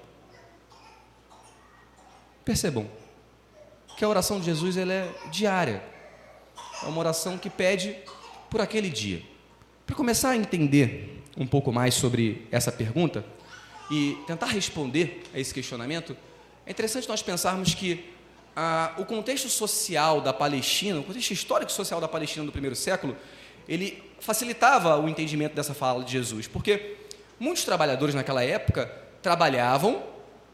Percebam 2.43 2.91
que 3.99 4.03
a 4.03 4.09
oração 4.09 4.41
de 4.41 4.47
Jesus 4.47 4.79
ela 4.79 4.95
é 4.95 5.15
diária. 5.31 5.85
É 6.83 6.87
uma 6.87 7.01
oração 7.01 7.37
que 7.37 7.51
pede 7.51 7.95
por 8.53 8.61
aquele 8.61 8.91
dia. 8.91 9.23
Para 9.87 9.97
começar 9.97 10.33
a 10.33 10.37
entender 10.37 11.23
um 11.39 11.47
pouco 11.47 11.73
mais 11.73 11.95
sobre 11.95 12.47
essa 12.53 12.71
pergunta 12.71 13.25
e 13.91 14.19
tentar 14.27 14.45
responder 14.49 15.23
a 15.33 15.41
esse 15.41 15.55
questionamento, 15.55 16.15
é 16.67 16.71
interessante 16.71 17.09
nós 17.09 17.23
pensarmos 17.23 17.73
que 17.73 18.05
ah, 18.55 18.95
o 18.99 19.07
contexto 19.07 19.49
social 19.49 20.21
da 20.21 20.35
Palestina, 20.35 21.01
o 21.01 21.03
contexto 21.03 21.31
histórico 21.31 21.73
social 21.73 21.99
da 21.99 22.07
Palestina 22.07 22.45
do 22.45 22.53
primeiro 22.53 22.77
século, 22.77 23.17
ele 23.67 24.03
facilitava 24.21 24.99
o 24.99 25.09
entendimento 25.09 25.55
dessa 25.55 25.73
fala 25.73 26.05
de 26.05 26.13
Jesus, 26.13 26.47
porque 26.47 26.99
muitos 27.41 27.65
trabalhadores 27.65 28.15
naquela 28.15 28.45
época 28.45 28.85
trabalhavam 29.23 30.03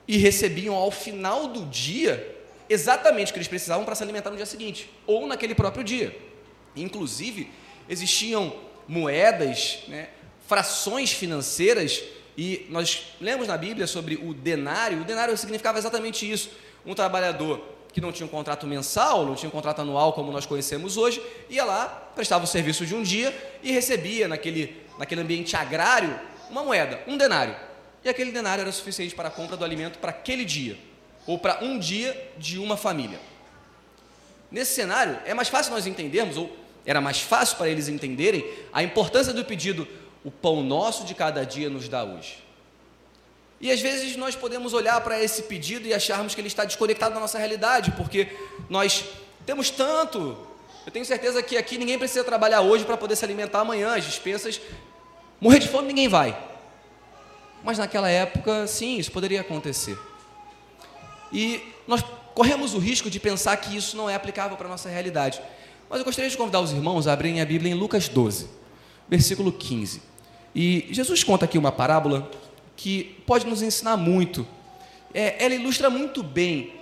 e 0.07 0.17
recebiam 0.17 0.77
ao 0.77 0.93
final 0.93 1.49
do 1.49 1.67
dia 1.67 2.37
exatamente 2.71 3.31
o 3.31 3.33
que 3.33 3.39
eles 3.39 3.49
precisavam 3.49 3.85
para 3.85 3.97
se 3.97 4.05
alimentar 4.05 4.31
no 4.31 4.37
dia 4.37 4.47
seguinte, 4.47 4.89
ou 5.05 5.27
naquele 5.27 5.53
próprio 5.53 5.83
dia. 5.83 6.17
Inclusive, 6.77 7.51
existiam 7.88 8.53
moedas, 8.87 9.81
né, 9.88 10.09
frações 10.46 11.12
financeiras, 11.12 12.03
e 12.37 12.66
nós 12.70 13.14
lemos 13.20 13.48
na 13.48 13.57
Bíblia 13.57 13.87
sobre 13.87 14.16
o 14.16 14.33
denário. 14.33 15.01
O 15.01 15.05
denário 15.05 15.37
significava 15.37 15.79
exatamente 15.79 16.31
isso: 16.31 16.51
um 16.87 16.94
trabalhador 16.94 17.62
que 17.92 18.01
não 18.01 18.12
tinha 18.12 18.27
um 18.27 18.31
contrato 18.31 18.66
mensal, 18.66 19.24
não 19.24 19.35
tinha 19.35 19.48
um 19.48 19.53
contrato 19.53 19.81
anual 19.81 20.12
como 20.12 20.31
nós 20.31 20.46
conhecemos 20.46 20.96
hoje, 20.96 21.22
ia 21.48 21.64
lá, 21.64 21.87
prestava 22.14 22.44
o 22.44 22.46
serviço 22.46 22.87
de 22.87 22.94
um 22.94 23.03
dia 23.03 23.35
e 23.62 23.72
recebia 23.72 24.29
naquele, 24.29 24.77
naquele 24.98 25.20
ambiente 25.20 25.57
agrário 25.57 26.18
uma 26.51 26.62
moeda, 26.62 27.01
um 27.07 27.16
denário. 27.16 27.57
E 28.05 28.09
aquele 28.09 28.31
denário 28.31 28.62
era 28.62 28.72
suficiente 28.72 29.14
para 29.14 29.29
a 29.29 29.31
compra 29.31 29.57
do 29.57 29.64
alimento 29.64 29.98
para 29.98 30.11
aquele 30.11 30.44
dia, 30.44 30.79
ou 31.27 31.38
para 31.38 31.64
um 31.64 31.79
dia 31.79 32.31
de 32.38 32.59
uma 32.59 32.77
família. 32.77 33.18
Nesse 34.51 34.74
cenário, 34.74 35.18
é 35.27 35.35
mais 35.35 35.48
fácil 35.48 35.72
nós 35.72 35.87
entendermos, 35.87 36.37
ou 36.37 36.57
era 36.88 37.03
mais 37.03 37.20
fácil 37.20 37.59
para 37.59 37.68
eles 37.68 37.87
entenderem, 37.87 38.51
a 38.72 38.83
importância 38.83 39.31
do 39.35 39.44
pedido: 39.44 39.87
o 40.24 40.31
pão 40.31 40.62
nosso 40.62 41.05
de 41.05 41.14
cada 41.14 41.44
dia 41.44 41.68
nos 41.68 41.87
dá 41.87 42.03
hoje. 42.03 42.42
E 43.61 43.70
às 43.70 43.79
vezes 43.79 44.16
nós 44.16 44.35
podemos 44.35 44.72
olhar 44.72 44.98
para 45.03 45.22
esse 45.22 45.42
pedido 45.42 45.87
e 45.87 45.92
acharmos 45.92 46.35
que 46.35 46.40
ele 46.40 46.48
está 46.48 46.64
desconectado 46.64 47.12
da 47.12 47.20
nossa 47.20 47.37
realidade, 47.37 47.90
porque 47.90 48.29
nós 48.70 49.05
temos 49.44 49.68
tanto. 49.68 50.38
Eu 50.87 50.90
tenho 50.90 51.05
certeza 51.05 51.42
que 51.42 51.59
aqui 51.59 51.77
ninguém 51.77 51.98
precisa 51.98 52.24
trabalhar 52.24 52.62
hoje 52.62 52.87
para 52.87 52.96
poder 52.96 53.16
se 53.16 53.24
alimentar 53.24 53.61
amanhã. 53.61 53.94
As 53.94 54.05
dispensas. 54.05 54.59
Morrer 55.38 55.59
de 55.59 55.68
fome 55.68 55.88
ninguém 55.88 56.09
vai. 56.09 56.35
Mas 57.62 57.77
naquela 57.77 58.09
época, 58.09 58.66
sim, 58.66 58.96
isso 58.96 59.12
poderia 59.12 59.42
acontecer. 59.42 59.98
E 61.31 61.62
nós 61.87 62.03
corremos 62.35 62.72
o 62.72 62.79
risco 62.79 63.11
de 63.11 63.20
pensar 63.20 63.59
que 63.59 63.77
isso 63.77 63.94
não 63.94 64.09
é 64.09 64.14
aplicável 64.14 64.57
para 64.57 64.68
a 64.68 64.70
nossa 64.70 64.88
realidade. 64.88 65.42
Mas 65.88 66.01
eu 66.01 66.05
gostaria 66.05 66.31
de 66.31 66.37
convidar 66.37 66.61
os 66.61 66.72
irmãos 66.72 67.07
a 67.07 67.12
abrirem 67.12 67.40
a 67.40 67.46
Bíblia 67.46 67.72
em 67.72 67.74
Lucas 67.74 68.09
12, 68.09 68.48
versículo 69.09 69.51
15. 69.51 70.03
E 70.55 70.87
Jesus 70.90 71.24
conta 71.24 71.44
aqui 71.44 71.57
uma 71.57 71.72
parábola 71.72 72.31
que 72.77 73.16
pode 73.27 73.46
nos 73.46 73.62
ensinar 73.62 73.96
muito. 73.96 74.46
É, 75.14 75.42
ela 75.44 75.55
ilustra 75.55 75.88
muito 75.88 76.22
bem 76.22 76.74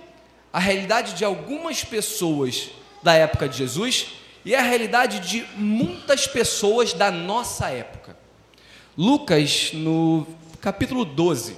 a 0.51 0.59
realidade 0.59 1.13
de 1.13 1.23
algumas 1.23 1.83
pessoas 1.83 2.69
da 3.01 3.13
época 3.13 3.47
de 3.47 3.57
Jesus 3.57 4.07
e 4.43 4.55
a 4.55 4.61
realidade 4.61 5.19
de 5.19 5.45
muitas 5.55 6.27
pessoas 6.27 6.93
da 6.93 7.11
nossa 7.11 7.69
época. 7.69 8.17
Lucas, 8.97 9.71
no 9.73 10.25
capítulo 10.59 11.05
12, 11.05 11.55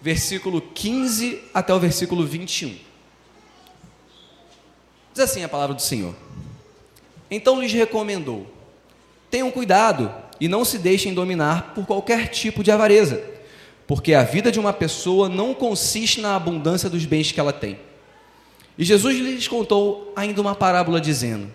versículo 0.00 0.60
15 0.60 1.42
até 1.54 1.72
o 1.72 1.80
versículo 1.80 2.26
21. 2.26 2.76
Diz 5.12 5.24
assim 5.24 5.44
a 5.44 5.48
palavra 5.48 5.74
do 5.74 5.82
Senhor. 5.82 6.14
Então 7.34 7.58
lhes 7.58 7.72
recomendou: 7.72 8.46
tenham 9.30 9.50
cuidado 9.50 10.12
e 10.38 10.46
não 10.46 10.66
se 10.66 10.78
deixem 10.78 11.14
dominar 11.14 11.72
por 11.74 11.86
qualquer 11.86 12.28
tipo 12.28 12.62
de 12.62 12.70
avareza, 12.70 13.24
porque 13.86 14.12
a 14.12 14.22
vida 14.22 14.52
de 14.52 14.60
uma 14.60 14.72
pessoa 14.72 15.30
não 15.30 15.54
consiste 15.54 16.20
na 16.20 16.36
abundância 16.36 16.90
dos 16.90 17.06
bens 17.06 17.32
que 17.32 17.40
ela 17.40 17.52
tem. 17.52 17.78
E 18.76 18.84
Jesus 18.84 19.16
lhes 19.16 19.48
contou 19.48 20.12
ainda 20.14 20.42
uma 20.42 20.54
parábola 20.54 21.00
dizendo: 21.00 21.50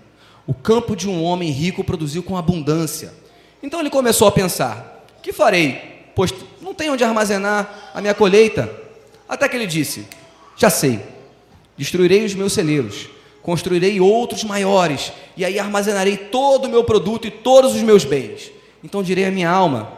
O 0.48 0.54
campo 0.54 0.96
de 0.96 1.08
um 1.08 1.24
homem 1.24 1.52
rico 1.52 1.84
produziu 1.84 2.24
com 2.24 2.36
abundância. 2.36 3.14
Então 3.62 3.80
ele 3.80 3.92
começou 3.92 4.28
a 4.28 4.32
pensar: 4.32 5.06
Que 5.22 5.32
farei? 5.32 6.10
Pois 6.16 6.34
não 6.60 6.74
tenho 6.74 6.94
onde 6.94 7.04
armazenar 7.04 7.92
a 7.94 8.02
minha 8.02 8.16
colheita. 8.16 8.68
Até 9.30 9.48
que 9.48 9.56
ele 9.56 9.68
disse: 9.68 10.08
Já 10.58 10.72
sei, 10.72 11.00
destruirei 11.78 12.26
os 12.26 12.34
meus 12.34 12.54
celeiros, 12.54 13.10
construirei 13.48 14.02
outros 14.02 14.44
maiores, 14.44 15.14
e 15.38 15.46
aí 15.46 15.58
armazenarei 15.58 16.18
todo 16.18 16.66
o 16.66 16.70
meu 16.70 16.84
produto 16.84 17.28
e 17.28 17.32
todos 17.32 17.76
os 17.76 17.82
meus 17.82 18.04
bens. 18.04 18.52
Então 18.84 19.02
direi 19.02 19.24
à 19.24 19.32
minha 19.32 19.50
alma: 19.50 19.90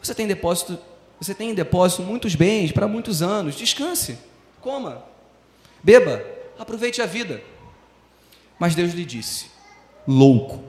Você 0.00 0.14
tem 0.14 0.24
depósito, 0.24 0.78
você 1.20 1.34
tem 1.34 1.50
em 1.50 1.54
depósito 1.54 2.04
muitos 2.04 2.36
bens 2.36 2.70
para 2.70 2.86
muitos 2.86 3.20
anos. 3.20 3.56
Descanse, 3.56 4.16
coma, 4.60 5.02
beba, 5.82 6.24
aproveite 6.56 7.02
a 7.02 7.06
vida. 7.06 7.42
Mas 8.56 8.76
Deus 8.76 8.92
lhe 8.92 9.04
disse: 9.04 9.46
Louco, 10.06 10.62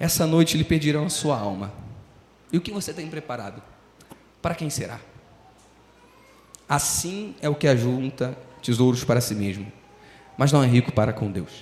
essa 0.00 0.26
noite 0.26 0.58
lhe 0.58 0.64
pedirão 0.64 1.06
a 1.06 1.08
sua 1.08 1.38
alma. 1.38 1.72
E 2.52 2.58
o 2.58 2.60
que 2.60 2.72
você 2.72 2.92
tem 2.92 3.06
preparado? 3.06 3.62
Para 4.42 4.56
quem 4.56 4.68
será? 4.68 4.98
Assim 6.68 7.36
é 7.40 7.48
o 7.48 7.54
que 7.54 7.68
ajunta 7.68 8.36
tesouros 8.60 9.04
para 9.04 9.20
si 9.20 9.36
mesmo, 9.36 9.70
mas 10.42 10.50
não 10.50 10.60
é 10.60 10.66
rico 10.66 10.90
para 10.90 11.12
com 11.12 11.30
Deus. 11.30 11.52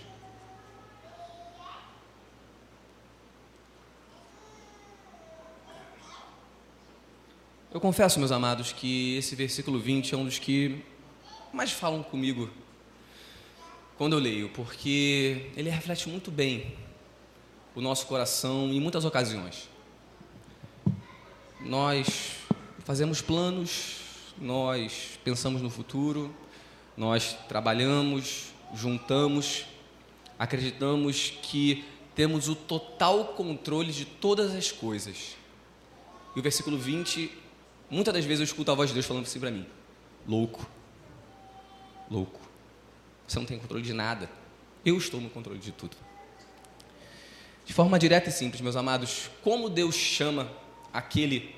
Eu 7.70 7.78
confesso, 7.78 8.18
meus 8.18 8.32
amados, 8.32 8.72
que 8.72 9.18
esse 9.18 9.36
versículo 9.36 9.78
20 9.78 10.14
é 10.14 10.16
um 10.16 10.24
dos 10.24 10.38
que 10.38 10.82
mais 11.52 11.70
falam 11.72 12.02
comigo 12.02 12.48
quando 13.98 14.14
eu 14.14 14.18
leio, 14.18 14.48
porque 14.48 15.50
ele 15.54 15.68
reflete 15.68 16.08
muito 16.08 16.30
bem 16.30 16.74
o 17.74 17.82
nosso 17.82 18.06
coração 18.06 18.72
em 18.72 18.80
muitas 18.80 19.04
ocasiões. 19.04 19.68
Nós 21.60 22.38
fazemos 22.78 23.20
planos, 23.20 23.98
nós 24.38 25.20
pensamos 25.22 25.60
no 25.60 25.68
futuro, 25.68 26.34
nós 26.96 27.36
trabalhamos, 27.46 28.54
juntamos, 28.74 29.64
acreditamos 30.38 31.32
que 31.42 31.84
temos 32.14 32.48
o 32.48 32.54
total 32.54 33.26
controle 33.34 33.92
de 33.92 34.04
todas 34.04 34.54
as 34.54 34.70
coisas. 34.72 35.36
E 36.34 36.40
o 36.40 36.42
versículo 36.42 36.78
20 36.78 37.40
Muitas 37.90 38.14
das 38.14 38.24
vezes 38.24 38.40
eu 38.40 38.44
escuto 38.44 38.70
a 38.70 38.74
voz 38.74 38.88
de 38.88 38.94
Deus 38.94 39.04
falando 39.04 39.24
assim 39.24 39.40
para 39.40 39.50
mim: 39.50 39.66
louco, 40.26 40.64
louco, 42.08 42.40
você 43.26 43.38
não 43.38 43.46
tem 43.46 43.58
controle 43.58 43.82
de 43.82 43.92
nada. 43.92 44.30
Eu 44.84 44.96
estou 44.96 45.20
no 45.20 45.28
controle 45.28 45.58
de 45.58 45.72
tudo. 45.72 45.96
De 47.66 47.74
forma 47.74 47.98
direta 47.98 48.28
e 48.30 48.32
simples, 48.32 48.60
meus 48.60 48.76
amados, 48.76 49.28
como 49.42 49.68
Deus 49.68 49.94
chama 49.94 50.50
aquele 50.92 51.54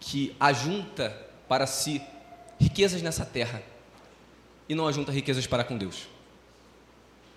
que 0.00 0.34
ajunta 0.38 1.10
para 1.48 1.66
si 1.66 2.00
riquezas 2.58 3.02
nessa 3.02 3.26
terra 3.26 3.62
e 4.68 4.74
não 4.74 4.86
ajunta 4.86 5.12
riquezas 5.12 5.46
para 5.46 5.64
com 5.64 5.76
Deus? 5.76 6.08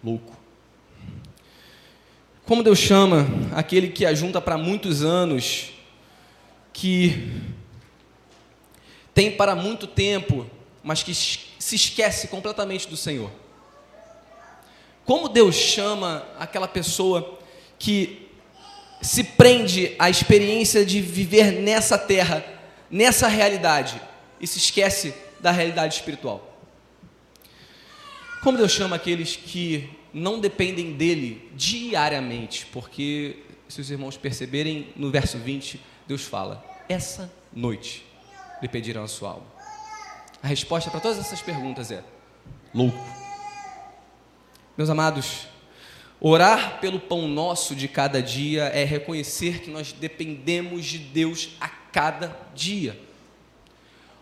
Louco. 0.06 0.38
Como 2.46 2.62
Deus 2.62 2.78
chama 2.78 3.26
aquele 3.56 3.90
que 3.90 4.06
ajunta 4.06 4.40
para 4.40 4.56
muitos 4.56 5.04
anos, 5.04 5.72
que 6.72 7.42
tem 9.16 9.32
para 9.32 9.56
muito 9.56 9.88
tempo, 9.88 10.46
mas 10.84 11.02
que 11.02 11.16
se 11.16 11.76
esquece 11.76 12.28
completamente 12.28 12.88
do 12.88 12.96
Senhor. 12.96 13.32
Como 15.06 15.28
Deus 15.28 15.56
chama 15.56 16.24
aquela 16.38 16.68
pessoa 16.68 17.40
que 17.80 18.30
se 19.02 19.24
prende 19.24 19.96
à 19.98 20.08
experiência 20.08 20.86
de 20.86 21.02
viver 21.02 21.52
nessa 21.52 21.98
terra, 21.98 22.46
nessa 22.92 23.28
realidade, 23.28 24.00
e 24.40 24.46
se 24.46 24.60
esquece 24.60 25.16
da 25.40 25.50
realidade 25.50 25.96
espiritual? 25.96 26.55
Como 28.46 28.60
Deus 28.60 28.74
chama 28.74 28.96
aqueles 28.96 29.36
que 29.36 29.90
não 30.14 30.40
dependem 30.40 30.94
dele 30.94 31.50
diariamente? 31.56 32.68
Porque, 32.68 33.38
se 33.68 33.82
os 33.82 33.90
irmãos 33.90 34.18
perceberem, 34.18 34.90
no 34.96 35.10
verso 35.10 35.40
20, 35.40 35.82
Deus 36.08 36.26
fala: 36.26 36.64
essa 36.88 37.34
noite 37.52 38.06
lhe 38.62 38.68
pedirão 38.68 39.04
a 39.04 39.08
sua 39.08 39.32
alma? 39.32 39.48
A 40.44 40.48
resposta 40.48 40.92
para 40.92 41.00
todas 41.00 41.18
essas 41.18 41.42
perguntas 41.42 41.90
é: 41.90 42.04
louco. 42.72 43.04
Meus 44.78 44.92
amados, 44.92 45.48
orar 46.22 46.80
pelo 46.80 47.00
pão 47.00 47.28
nosso 47.28 47.76
de 47.76 47.88
cada 47.88 48.22
dia 48.22 48.66
é 48.66 48.84
reconhecer 48.84 49.62
que 49.62 49.72
nós 49.72 49.92
dependemos 49.92 50.86
de 50.86 51.00
Deus 51.00 51.50
a 51.60 51.68
cada 51.68 52.38
dia. 52.54 53.05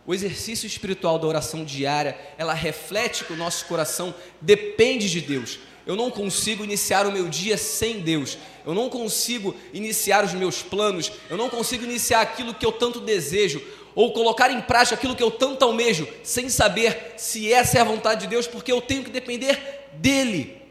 O 0.05 0.13
exercício 0.13 0.67
espiritual 0.67 1.17
da 1.17 1.27
oração 1.27 1.63
diária, 1.63 2.17
ela 2.37 2.53
reflete 2.53 3.23
que 3.23 3.33
o 3.33 3.37
nosso 3.37 3.65
coração 3.65 4.13
depende 4.41 5.09
de 5.09 5.21
Deus. 5.21 5.59
Eu 5.85 5.95
não 5.95 6.09
consigo 6.11 6.63
iniciar 6.63 7.05
o 7.05 7.11
meu 7.11 7.27
dia 7.27 7.57
sem 7.57 7.99
Deus. 7.99 8.37
Eu 8.65 8.73
não 8.73 8.89
consigo 8.89 9.55
iniciar 9.73 10.23
os 10.23 10.33
meus 10.33 10.61
planos. 10.61 11.11
Eu 11.29 11.37
não 11.37 11.49
consigo 11.49 11.83
iniciar 11.83 12.21
aquilo 12.21 12.53
que 12.53 12.65
eu 12.65 12.71
tanto 12.71 12.99
desejo 12.99 13.61
ou 13.95 14.11
colocar 14.11 14.51
em 14.51 14.61
prática 14.61 14.95
aquilo 14.95 15.15
que 15.15 15.23
eu 15.23 15.31
tanto 15.31 15.63
almejo, 15.63 16.07
sem 16.23 16.49
saber 16.49 17.13
se 17.15 17.53
essa 17.53 17.77
é 17.77 17.81
a 17.81 17.85
vontade 17.85 18.21
de 18.21 18.27
Deus, 18.27 18.47
porque 18.47 18.71
eu 18.71 18.81
tenho 18.81 19.03
que 19.03 19.09
depender 19.11 19.59
dEle. 19.93 20.61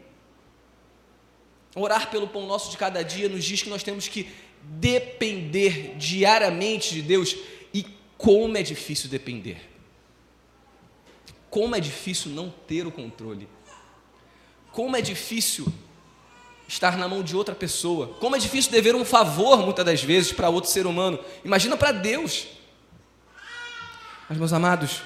Orar 1.75 2.11
pelo 2.11 2.27
pão 2.27 2.45
nosso 2.45 2.69
de 2.69 2.77
cada 2.77 3.01
dia 3.01 3.29
nos 3.29 3.43
diz 3.43 3.61
que 3.61 3.69
nós 3.69 3.81
temos 3.81 4.07
que 4.07 4.29
depender 4.61 5.95
diariamente 5.97 6.93
de 6.93 7.01
Deus, 7.01 7.35
como 8.23 8.57
é 8.57 8.63
difícil 8.63 9.09
depender, 9.09 9.69
como 11.49 11.75
é 11.75 11.79
difícil 11.81 12.31
não 12.31 12.49
ter 12.49 12.87
o 12.87 12.91
controle, 12.91 13.49
como 14.71 14.95
é 14.95 15.01
difícil 15.01 15.67
estar 16.65 16.97
na 16.97 17.05
mão 17.05 17.21
de 17.21 17.35
outra 17.35 17.53
pessoa, 17.53 18.07
como 18.21 18.33
é 18.37 18.39
difícil 18.39 18.71
dever 18.71 18.95
um 18.95 19.03
favor 19.03 19.57
muitas 19.57 19.83
das 19.83 20.01
vezes 20.01 20.31
para 20.31 20.47
outro 20.47 20.71
ser 20.71 20.87
humano, 20.87 21.19
imagina 21.43 21.75
para 21.75 21.91
Deus. 21.91 22.47
Mas, 24.29 24.37
meus 24.37 24.53
amados, 24.53 25.01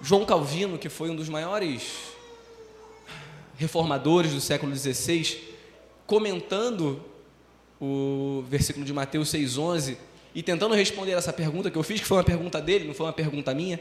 João 0.00 0.26
Calvino, 0.26 0.78
que 0.78 0.88
foi 0.88 1.08
um 1.08 1.14
dos 1.14 1.28
maiores 1.28 1.84
reformadores 3.56 4.32
do 4.32 4.40
século 4.40 4.74
XVI, 4.74 5.40
comentando 6.04 7.00
o 7.80 8.42
versículo 8.48 8.84
de 8.84 8.92
Mateus 8.92 9.28
6,11 9.28 9.96
e 10.34 10.42
tentando 10.42 10.74
responder 10.74 11.12
essa 11.12 11.32
pergunta 11.32 11.70
que 11.70 11.76
eu 11.76 11.82
fiz, 11.82 12.00
que 12.00 12.06
foi 12.06 12.18
uma 12.18 12.24
pergunta 12.24 12.60
dele, 12.60 12.86
não 12.86 12.94
foi 12.94 13.06
uma 13.06 13.12
pergunta 13.12 13.54
minha, 13.54 13.78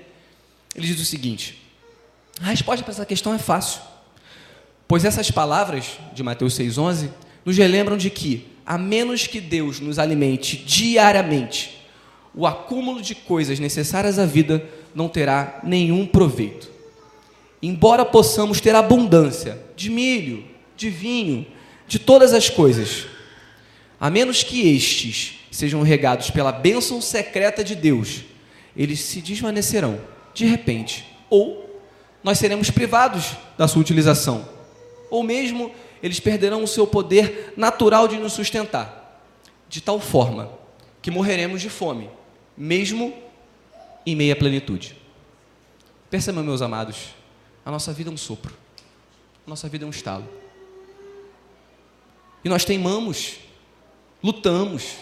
ele 0.75 0.87
diz 0.87 0.99
o 0.99 1.05
seguinte: 1.05 1.61
a 2.41 2.47
resposta 2.47 2.83
para 2.83 2.93
essa 2.93 3.05
questão 3.05 3.33
é 3.33 3.37
fácil, 3.37 3.81
pois 4.87 5.05
essas 5.05 5.31
palavras 5.31 5.97
de 6.13 6.23
Mateus 6.23 6.57
6,11 6.57 7.09
nos 7.45 7.57
relembram 7.57 7.97
de 7.97 8.09
que, 8.09 8.47
a 8.65 8.77
menos 8.77 9.27
que 9.27 9.39
Deus 9.39 9.79
nos 9.79 9.97
alimente 9.97 10.57
diariamente 10.57 11.81
o 12.33 12.47
acúmulo 12.47 13.01
de 13.01 13.13
coisas 13.13 13.59
necessárias 13.59 14.17
à 14.17 14.25
vida 14.25 14.63
não 14.95 15.09
terá 15.09 15.59
nenhum 15.63 16.05
proveito. 16.05 16.69
Embora 17.61 18.05
possamos 18.05 18.59
ter 18.59 18.73
abundância 18.73 19.61
de 19.75 19.89
milho, 19.89 20.45
de 20.75 20.89
vinho, 20.89 21.45
de 21.87 21.99
todas 21.99 22.33
as 22.33 22.49
coisas, 22.49 23.05
a 23.99 24.09
menos 24.09 24.43
que 24.43 24.73
estes 24.75 25.40
sejam 25.51 25.83
regados 25.83 26.31
pela 26.31 26.51
bênção 26.51 27.01
secreta 27.01 27.63
de 27.63 27.75
Deus, 27.75 28.23
eles 28.75 29.01
se 29.01 29.21
desvanecerão 29.21 30.01
de 30.33 30.45
repente, 30.45 31.05
ou 31.29 31.79
nós 32.23 32.39
seremos 32.39 32.71
privados 32.71 33.35
da 33.57 33.67
sua 33.67 33.81
utilização, 33.81 34.47
ou 35.09 35.21
mesmo 35.21 35.71
eles 36.01 36.19
perderão 36.19 36.63
o 36.63 36.67
seu 36.67 36.87
poder 36.87 37.53
natural 37.55 38.07
de 38.07 38.17
nos 38.17 38.33
sustentar, 38.33 39.21
de 39.67 39.81
tal 39.81 39.99
forma 39.99 40.51
que 41.01 41.11
morreremos 41.11 41.61
de 41.61 41.69
fome 41.69 42.09
mesmo 42.55 43.13
em 44.05 44.15
meia 44.15 44.35
plenitude. 44.35 44.95
Percebam, 46.09 46.43
meus 46.43 46.61
amados, 46.61 47.09
a 47.65 47.71
nossa 47.71 47.93
vida 47.93 48.09
é 48.09 48.13
um 48.13 48.17
sopro, 48.17 48.53
a 49.45 49.49
nossa 49.49 49.67
vida 49.69 49.85
é 49.85 49.87
um 49.87 49.91
estalo. 49.91 50.27
E 52.43 52.49
nós 52.49 52.65
teimamos, 52.65 53.37
lutamos, 54.21 54.97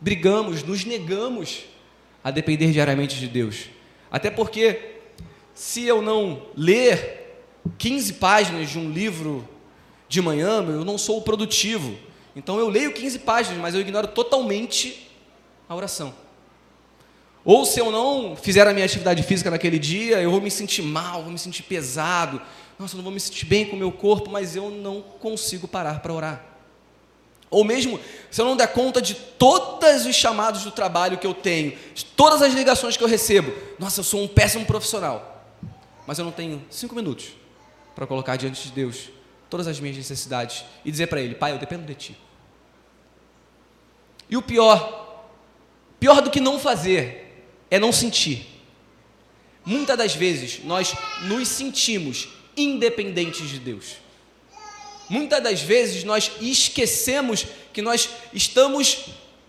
brigamos, 0.00 0.62
nos 0.62 0.84
negamos 0.84 1.64
a 2.22 2.30
depender 2.30 2.72
diariamente 2.72 3.18
de 3.18 3.28
Deus. 3.28 3.66
Até 4.10 4.30
porque, 4.30 4.96
se 5.54 5.84
eu 5.84 6.00
não 6.00 6.42
ler 6.56 7.42
15 7.78 8.14
páginas 8.14 8.70
de 8.70 8.78
um 8.78 8.90
livro 8.90 9.48
de 10.08 10.20
manhã, 10.22 10.64
eu 10.64 10.84
não 10.84 10.96
sou 10.96 11.22
produtivo. 11.22 11.96
Então 12.36 12.58
eu 12.58 12.68
leio 12.68 12.92
15 12.92 13.20
páginas, 13.20 13.60
mas 13.60 13.74
eu 13.74 13.80
ignoro 13.80 14.08
totalmente 14.08 15.10
a 15.68 15.74
oração. 15.74 16.14
Ou 17.44 17.66
se 17.66 17.78
eu 17.78 17.92
não 17.92 18.34
fizer 18.34 18.66
a 18.66 18.72
minha 18.72 18.86
atividade 18.86 19.22
física 19.22 19.50
naquele 19.50 19.78
dia, 19.78 20.20
eu 20.20 20.30
vou 20.30 20.40
me 20.40 20.50
sentir 20.50 20.82
mal, 20.82 21.22
vou 21.22 21.30
me 21.30 21.38
sentir 21.38 21.62
pesado. 21.62 22.40
Nossa, 22.78 22.94
eu 22.94 22.96
não 22.96 23.04
vou 23.04 23.12
me 23.12 23.20
sentir 23.20 23.44
bem 23.44 23.66
com 23.66 23.76
o 23.76 23.78
meu 23.78 23.92
corpo, 23.92 24.30
mas 24.30 24.56
eu 24.56 24.70
não 24.70 25.02
consigo 25.02 25.68
parar 25.68 26.00
para 26.00 26.12
orar. 26.12 26.53
Ou 27.54 27.62
mesmo 27.62 28.00
se 28.30 28.40
eu 28.40 28.44
não 28.44 28.56
der 28.56 28.72
conta 28.72 29.00
de 29.00 29.14
todos 29.14 30.06
os 30.06 30.16
chamados 30.16 30.64
do 30.64 30.72
trabalho 30.72 31.18
que 31.18 31.26
eu 31.26 31.32
tenho, 31.32 31.78
de 31.94 32.04
todas 32.04 32.42
as 32.42 32.52
ligações 32.52 32.96
que 32.96 33.04
eu 33.04 33.06
recebo, 33.06 33.52
nossa, 33.78 34.00
eu 34.00 34.04
sou 34.04 34.22
um 34.22 34.26
péssimo 34.26 34.66
profissional, 34.66 35.46
mas 36.04 36.18
eu 36.18 36.24
não 36.24 36.32
tenho 36.32 36.64
cinco 36.68 36.96
minutos 36.96 37.28
para 37.94 38.08
colocar 38.08 38.34
diante 38.34 38.60
de 38.64 38.72
Deus 38.72 39.08
todas 39.48 39.68
as 39.68 39.78
minhas 39.78 39.96
necessidades 39.96 40.64
e 40.84 40.90
dizer 40.90 41.06
para 41.06 41.20
Ele: 41.20 41.36
Pai, 41.36 41.52
eu 41.52 41.58
dependo 41.58 41.86
de 41.86 41.94
Ti. 41.94 42.18
E 44.28 44.36
o 44.36 44.42
pior, 44.42 45.28
pior 46.00 46.20
do 46.20 46.30
que 46.30 46.40
não 46.40 46.58
fazer, 46.58 47.46
é 47.70 47.78
não 47.78 47.92
sentir. 47.92 48.46
Muitas 49.64 49.96
das 49.96 50.14
vezes 50.16 50.64
nós 50.64 50.92
nos 51.22 51.46
sentimos 51.46 52.30
independentes 52.56 53.48
de 53.48 53.60
Deus. 53.60 54.03
Muitas 55.08 55.42
das 55.42 55.60
vezes 55.60 56.04
nós 56.04 56.30
esquecemos 56.40 57.46
que 57.72 57.82
nós 57.82 58.08
estamos 58.32 59.06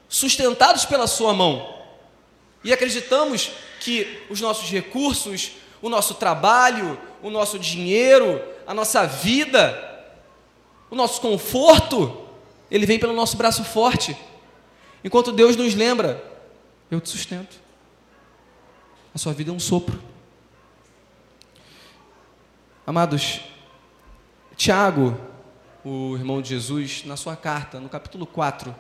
sustentados 0.10 0.86
pela 0.86 1.08
Sua 1.08 1.34
mão 1.34 1.76
e 2.64 2.74
acreditamos 2.74 3.52
que 3.80 4.22
os 4.30 4.42
nossos 4.42 4.70
recursos, 4.70 5.52
o 5.82 5.90
nosso 5.90 6.16
trabalho, 6.16 7.00
o 7.22 7.30
nosso 7.30 7.60
dinheiro, 7.60 8.42
a 8.66 8.74
nossa 8.74 9.06
vida, 9.06 10.04
o 10.90 10.96
nosso 10.96 11.22
conforto, 11.22 12.26
ele 12.72 12.86
vem 12.86 12.98
pelo 12.98 13.14
nosso 13.14 13.38
braço 13.38 13.64
forte. 13.64 14.18
Enquanto 15.04 15.32
Deus 15.32 15.56
nos 15.56 15.76
lembra, 15.76 16.24
eu 16.90 17.00
te 17.00 17.10
sustento. 17.10 17.56
A 19.14 19.18
sua 19.18 19.34
vida 19.34 19.52
é 19.52 19.54
um 19.54 19.60
sopro. 19.60 20.02
Amados, 22.88 23.42
Tiago, 24.56 25.20
o 25.86 26.16
irmão 26.16 26.42
de 26.42 26.50
Jesus, 26.50 27.04
na 27.06 27.16
sua 27.16 27.36
carta, 27.36 27.80
no 27.80 27.88
capítulo 27.88 28.26
4, 28.26 28.76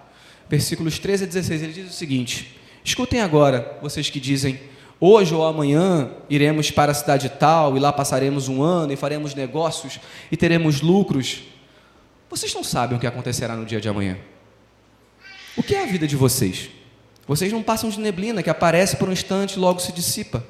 versículos 0.50 0.98
13 0.98 1.26
a 1.26 1.28
16, 1.28 1.62
ele 1.62 1.74
diz 1.74 1.92
o 1.92 1.94
seguinte: 1.94 2.60
Escutem 2.84 3.22
agora, 3.22 3.78
vocês 3.80 4.10
que 4.10 4.20
dizem, 4.20 4.60
hoje 5.00 5.34
ou 5.36 5.46
amanhã 5.46 6.10
iremos 6.28 6.72
para 6.72 6.92
a 6.92 6.96
cidade 6.96 7.30
tal 7.30 7.78
e 7.78 7.80
lá 7.80 7.94
passaremos 7.94 8.50
um 8.50 8.64
ano 8.64 8.92
e 8.92 8.96
faremos 8.96 9.36
negócios 9.36 10.00
e 10.32 10.36
teremos 10.36 10.82
lucros. 10.82 11.44
Vocês 12.28 12.52
não 12.56 12.64
sabem 12.64 12.98
o 12.98 13.00
que 13.00 13.06
acontecerá 13.06 13.56
no 13.56 13.66
dia 13.66 13.80
de 13.80 13.88
amanhã. 13.88 14.18
O 15.56 15.62
que 15.62 15.76
é 15.76 15.84
a 15.84 15.86
vida 15.86 16.08
de 16.08 16.16
vocês? 16.16 16.72
Vocês 17.28 17.52
não 17.52 17.62
passam 17.62 17.90
de 17.90 18.00
neblina 18.00 18.42
que 18.42 18.50
aparece 18.50 18.98
por 18.98 19.08
um 19.08 19.12
instante 19.12 19.54
e 19.54 19.60
logo 19.60 19.80
se 19.80 19.92
dissipa. 19.92 20.44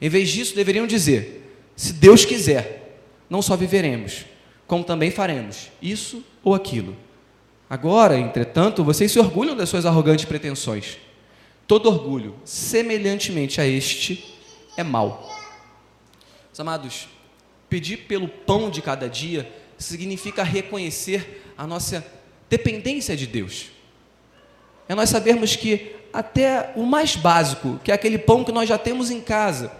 Em 0.00 0.08
vez 0.08 0.30
disso, 0.30 0.54
deveriam 0.54 0.86
dizer: 0.86 1.60
se 1.74 1.92
Deus 1.92 2.24
quiser, 2.24 3.00
não 3.28 3.42
só 3.42 3.56
viveremos, 3.56 4.24
como 4.72 4.84
também 4.84 5.10
faremos 5.10 5.68
isso 5.82 6.24
ou 6.42 6.54
aquilo. 6.54 6.96
Agora, 7.68 8.18
entretanto, 8.18 8.82
vocês 8.82 9.12
se 9.12 9.18
orgulham 9.18 9.54
das 9.54 9.68
suas 9.68 9.84
arrogantes 9.84 10.24
pretensões. 10.24 10.96
Todo 11.66 11.90
orgulho, 11.90 12.34
semelhantemente 12.42 13.60
a 13.60 13.66
este, 13.66 14.34
é 14.74 14.82
mau. 14.82 15.30
Amados, 16.58 17.06
pedir 17.68 18.06
pelo 18.08 18.26
pão 18.26 18.70
de 18.70 18.80
cada 18.80 19.10
dia 19.10 19.46
significa 19.76 20.42
reconhecer 20.42 21.52
a 21.54 21.66
nossa 21.66 22.02
dependência 22.48 23.14
de 23.14 23.26
Deus. 23.26 23.66
É 24.88 24.94
nós 24.94 25.10
sabermos 25.10 25.54
que 25.54 25.96
até 26.14 26.72
o 26.76 26.86
mais 26.86 27.14
básico, 27.14 27.78
que 27.84 27.92
é 27.92 27.94
aquele 27.94 28.16
pão 28.16 28.42
que 28.42 28.52
nós 28.52 28.66
já 28.70 28.78
temos 28.78 29.10
em 29.10 29.20
casa, 29.20 29.70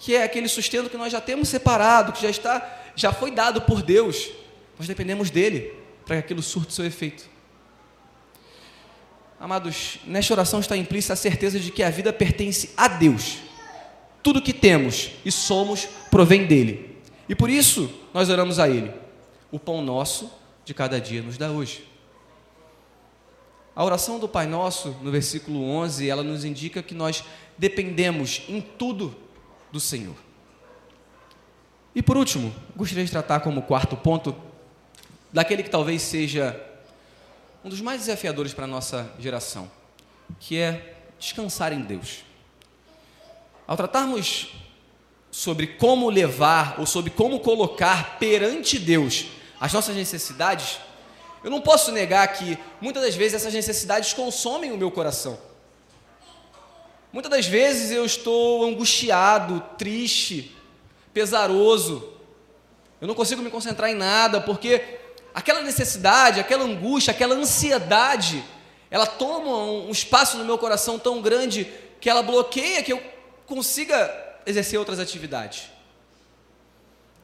que 0.00 0.16
é 0.16 0.24
aquele 0.24 0.48
sustento 0.48 0.90
que 0.90 0.96
nós 0.96 1.12
já 1.12 1.20
temos 1.20 1.48
separado, 1.48 2.12
que 2.12 2.22
já 2.22 2.30
está, 2.30 2.80
já 2.94 3.12
foi 3.12 3.30
dado 3.30 3.62
por 3.62 3.82
Deus. 3.82 4.30
Nós 4.78 4.88
dependemos 4.88 5.30
dele 5.30 5.74
para 6.04 6.16
que 6.16 6.24
aquilo 6.24 6.42
surta 6.42 6.72
seu 6.72 6.84
efeito. 6.84 7.28
Amados, 9.38 9.98
nesta 10.04 10.34
oração 10.34 10.60
está 10.60 10.76
implícita 10.76 11.14
a 11.14 11.16
certeza 11.16 11.58
de 11.58 11.70
que 11.70 11.82
a 11.82 11.90
vida 11.90 12.12
pertence 12.12 12.70
a 12.76 12.88
Deus. 12.88 13.38
Tudo 14.22 14.42
que 14.42 14.52
temos 14.52 15.12
e 15.24 15.32
somos 15.32 15.88
provém 16.10 16.46
dele. 16.46 16.98
E 17.28 17.34
por 17.34 17.48
isso 17.48 17.90
nós 18.12 18.28
oramos 18.28 18.58
a 18.58 18.68
ele. 18.68 18.92
O 19.50 19.58
pão 19.58 19.82
nosso 19.82 20.30
de 20.64 20.74
cada 20.74 21.00
dia 21.00 21.22
nos 21.22 21.38
dá 21.38 21.50
hoje. 21.50 21.88
A 23.74 23.84
oração 23.84 24.18
do 24.18 24.28
Pai 24.28 24.46
Nosso, 24.46 24.94
no 25.00 25.10
versículo 25.10 25.62
11, 25.62 26.08
ela 26.08 26.22
nos 26.22 26.44
indica 26.44 26.82
que 26.82 26.94
nós 26.94 27.24
dependemos 27.56 28.42
em 28.48 28.60
tudo 28.60 29.16
do 29.72 29.80
Senhor. 29.80 30.16
E 31.94 32.02
por 32.02 32.16
último, 32.16 32.54
gostaria 32.76 33.04
de 33.04 33.10
tratar 33.10 33.40
como 33.40 33.62
quarto 33.62 33.96
ponto 33.96 34.34
daquele 35.32 35.62
que 35.62 35.70
talvez 35.70 36.02
seja 36.02 36.60
um 37.64 37.68
dos 37.68 37.80
mais 37.80 38.00
desafiadores 38.00 38.54
para 38.54 38.64
a 38.64 38.68
nossa 38.68 39.12
geração, 39.18 39.70
que 40.38 40.56
é 40.56 40.96
descansar 41.18 41.72
em 41.72 41.80
Deus. 41.80 42.24
Ao 43.66 43.76
tratarmos 43.76 44.52
sobre 45.30 45.66
como 45.66 46.08
levar 46.08 46.76
ou 46.78 46.86
sobre 46.86 47.10
como 47.10 47.40
colocar 47.40 48.18
perante 48.18 48.78
Deus 48.78 49.26
as 49.60 49.72
nossas 49.72 49.94
necessidades, 49.94 50.78
eu 51.42 51.50
não 51.50 51.60
posso 51.60 51.92
negar 51.92 52.26
que 52.28 52.58
muitas 52.80 53.02
das 53.02 53.14
vezes 53.14 53.34
essas 53.34 53.54
necessidades 53.54 54.12
consomem 54.12 54.72
o 54.72 54.76
meu 54.76 54.90
coração. 54.90 55.38
Muitas 57.12 57.30
das 57.30 57.46
vezes 57.46 57.90
eu 57.90 58.04
estou 58.04 58.64
angustiado, 58.64 59.60
triste, 59.76 60.56
pesaroso. 61.12 62.12
Eu 63.00 63.08
não 63.08 63.14
consigo 63.14 63.42
me 63.42 63.50
concentrar 63.50 63.90
em 63.90 63.94
nada, 63.94 64.40
porque 64.40 64.98
aquela 65.34 65.62
necessidade, 65.62 66.40
aquela 66.40 66.64
angústia, 66.64 67.12
aquela 67.12 67.34
ansiedade, 67.34 68.44
ela 68.90 69.06
toma 69.06 69.56
um 69.86 69.90
espaço 69.90 70.36
no 70.36 70.44
meu 70.44 70.58
coração 70.58 70.98
tão 70.98 71.22
grande 71.22 71.66
que 72.00 72.10
ela 72.10 72.22
bloqueia 72.22 72.82
que 72.82 72.92
eu 72.92 73.02
consiga 73.46 74.38
exercer 74.46 74.78
outras 74.78 74.98
atividades. 74.98 75.70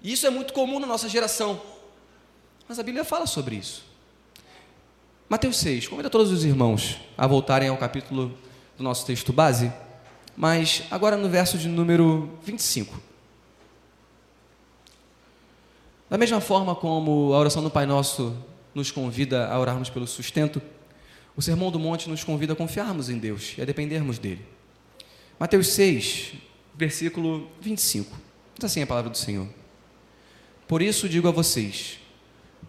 E 0.03 0.13
isso 0.13 0.27
é 0.27 0.31
muito 0.31 0.53
comum 0.53 0.79
na 0.79 0.87
nossa 0.87 1.09
geração. 1.09 1.61
Mas 2.69 2.79
a 2.79 2.83
Bíblia 2.83 3.05
fala 3.05 3.27
sobre 3.27 3.57
isso. 3.57 3.85
Mateus 5.29 5.57
6, 5.57 5.89
convida 5.89 6.09
todos 6.09 6.31
os 6.31 6.45
irmãos 6.45 7.01
a 7.19 7.27
voltarem 7.27 7.69
ao 7.69 7.77
capítulo 7.77 8.37
do 8.77 8.85
nosso 8.85 9.05
texto 9.05 9.33
base, 9.33 9.73
mas 10.37 10.85
agora 10.91 11.17
no 11.17 11.29
verso 11.29 11.59
de 11.59 11.69
número 11.69 12.39
25. 12.45 13.06
Da 16.09 16.17
mesma 16.17 16.41
forma 16.41 16.73
como 16.73 17.33
a 17.35 17.39
oração 17.39 17.65
do 17.65 17.71
Pai 17.71 17.85
Nosso 17.85 18.37
nos 18.73 18.93
convida 18.93 19.49
a 19.49 19.59
orarmos 19.59 19.91
pelo 19.91 20.07
sustento, 20.07 20.63
o 21.37 21.43
Sermão 21.43 21.69
do 21.69 21.81
Monte 21.81 22.09
nos 22.09 22.23
convida 22.23 22.53
a 22.53 22.57
confiarmos 22.57 23.11
em 23.11 23.19
Deus 23.19 23.55
e 23.59 23.63
a 23.63 23.65
dependermos 23.65 24.17
dele. 24.17 24.47
Mateus 25.39 25.67
6, 25.69 26.35
versículo 26.77 27.49
25. 27.61 28.17
Diz 28.55 28.65
assim 28.65 28.83
a 28.83 28.87
palavra 28.87 29.11
do 29.11 29.19
Senhor. 29.19 29.49
Por 30.69 30.81
isso 30.81 31.09
digo 31.09 31.27
a 31.27 31.33
vocês: 31.33 31.99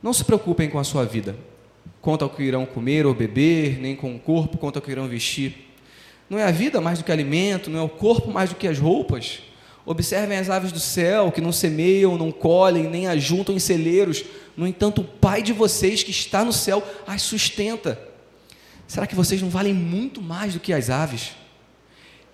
não 0.01 0.13
se 0.13 0.23
preocupem 0.23 0.67
com 0.67 0.79
a 0.79 0.83
sua 0.83 1.05
vida, 1.05 1.37
quanto 2.01 2.23
ao 2.23 2.31
que 2.31 2.41
irão 2.41 2.65
comer 2.65 3.05
ou 3.05 3.13
beber, 3.13 3.77
nem 3.79 3.95
com 3.95 4.15
o 4.15 4.19
corpo, 4.19 4.57
quanto 4.57 4.77
ao 4.77 4.81
que 4.81 4.89
irão 4.89 5.07
vestir. 5.07 5.69
Não 6.27 6.39
é 6.39 6.43
a 6.43 6.51
vida 6.51 6.81
mais 6.81 6.97
do 6.97 7.05
que 7.05 7.11
alimento, 7.11 7.69
não 7.69 7.79
é 7.81 7.83
o 7.83 7.89
corpo 7.89 8.31
mais 8.31 8.49
do 8.49 8.55
que 8.55 8.67
as 8.67 8.79
roupas. 8.79 9.43
Observem 9.87 10.37
as 10.37 10.49
aves 10.49 10.71
do 10.71 10.79
céu, 10.79 11.31
que 11.31 11.41
não 11.41 11.51
semeiam, 11.51 12.17
não 12.17 12.31
colhem, 12.31 12.89
nem 12.89 13.07
ajuntam 13.07 13.55
em 13.55 13.59
celeiros. 13.59 14.23
No 14.55 14.67
entanto, 14.67 15.01
o 15.01 15.03
Pai 15.03 15.41
de 15.41 15.53
vocês 15.53 16.03
que 16.03 16.11
está 16.11 16.43
no 16.43 16.53
céu 16.53 16.83
as 17.07 17.21
sustenta. 17.21 17.99
Será 18.85 19.07
que 19.07 19.15
vocês 19.15 19.41
não 19.41 19.49
valem 19.49 19.73
muito 19.73 20.21
mais 20.21 20.53
do 20.53 20.59
que 20.59 20.73
as 20.73 20.89
aves? 20.89 21.31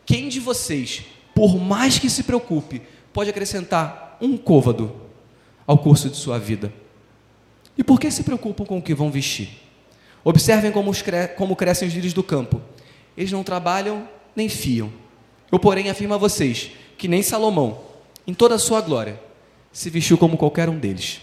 Quem 0.05 0.27
de 0.27 0.39
vocês, 0.39 1.03
por 1.33 1.57
mais 1.57 1.99
que 1.99 2.09
se 2.09 2.23
preocupe, 2.23 2.81
pode 3.13 3.29
acrescentar 3.29 4.17
um 4.19 4.35
côvado 4.35 4.91
ao 5.65 5.77
curso 5.77 6.09
de 6.09 6.17
sua 6.17 6.39
vida? 6.39 6.73
E 7.77 7.83
por 7.83 7.99
que 7.99 8.11
se 8.11 8.23
preocupam 8.23 8.65
com 8.65 8.79
o 8.79 8.81
que 8.81 8.93
vão 8.93 9.09
vestir? 9.09 9.49
Observem 10.23 10.71
como, 10.71 10.91
como 11.37 11.55
crescem 11.55 11.87
os 11.87 11.93
lírios 11.93 12.13
do 12.13 12.23
campo 12.23 12.61
eles 13.15 13.31
não 13.31 13.43
trabalham 13.43 14.07
nem 14.35 14.49
fiam. 14.49 14.91
Eu, 15.51 15.59
porém, 15.59 15.89
afirmo 15.89 16.13
a 16.15 16.17
vocês 16.17 16.71
que 17.03 17.07
nem 17.09 17.21
Salomão, 17.21 17.81
em 18.25 18.33
toda 18.33 18.55
a 18.55 18.57
sua 18.57 18.79
glória, 18.79 19.19
se 19.73 19.89
vestiu 19.89 20.17
como 20.17 20.37
qualquer 20.37 20.69
um 20.69 20.79
deles. 20.79 21.19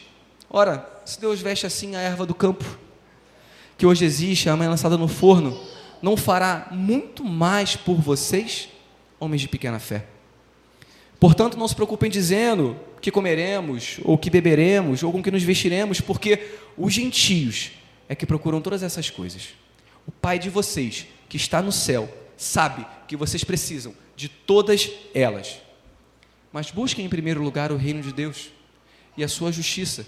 Ora, 0.50 0.86
se 1.06 1.18
Deus 1.18 1.40
veste 1.40 1.64
assim 1.64 1.96
a 1.96 2.00
erva 2.00 2.26
do 2.26 2.34
campo, 2.34 2.66
que 3.78 3.86
hoje 3.86 4.04
existe, 4.04 4.50
amanhã 4.50 4.68
lançada 4.68 4.98
no 4.98 5.08
forno, 5.08 5.58
não 6.02 6.18
fará 6.18 6.68
muito 6.70 7.24
mais 7.24 7.76
por 7.76 7.94
vocês, 7.94 8.68
homens 9.18 9.40
de 9.40 9.48
pequena 9.48 9.78
fé? 9.78 10.04
Portanto, 11.18 11.56
não 11.56 11.66
se 11.66 11.74
preocupem 11.74 12.10
dizendo 12.10 12.76
que 13.00 13.10
comeremos, 13.10 14.00
ou 14.04 14.18
que 14.18 14.28
beberemos, 14.28 15.02
ou 15.02 15.10
com 15.10 15.22
que 15.22 15.30
nos 15.30 15.42
vestiremos, 15.42 16.02
porque 16.02 16.56
os 16.76 16.92
gentios 16.92 17.70
é 18.06 18.14
que 18.14 18.26
procuram 18.26 18.60
todas 18.60 18.82
essas 18.82 19.08
coisas. 19.08 19.54
O 20.06 20.12
Pai 20.12 20.38
de 20.38 20.50
vocês, 20.50 21.06
que 21.26 21.38
está 21.38 21.62
no 21.62 21.72
céu, 21.72 22.06
sabe 22.36 22.84
que 23.08 23.16
vocês 23.16 23.42
precisam 23.42 23.94
de 24.14 24.28
todas 24.28 24.90
elas. 25.14 25.69
Mas 26.52 26.70
busquem 26.70 27.04
em 27.04 27.08
primeiro 27.08 27.42
lugar 27.42 27.70
o 27.70 27.76
reino 27.76 28.02
de 28.02 28.12
Deus 28.12 28.50
e 29.16 29.24
a 29.24 29.28
sua 29.28 29.52
justiça, 29.52 30.06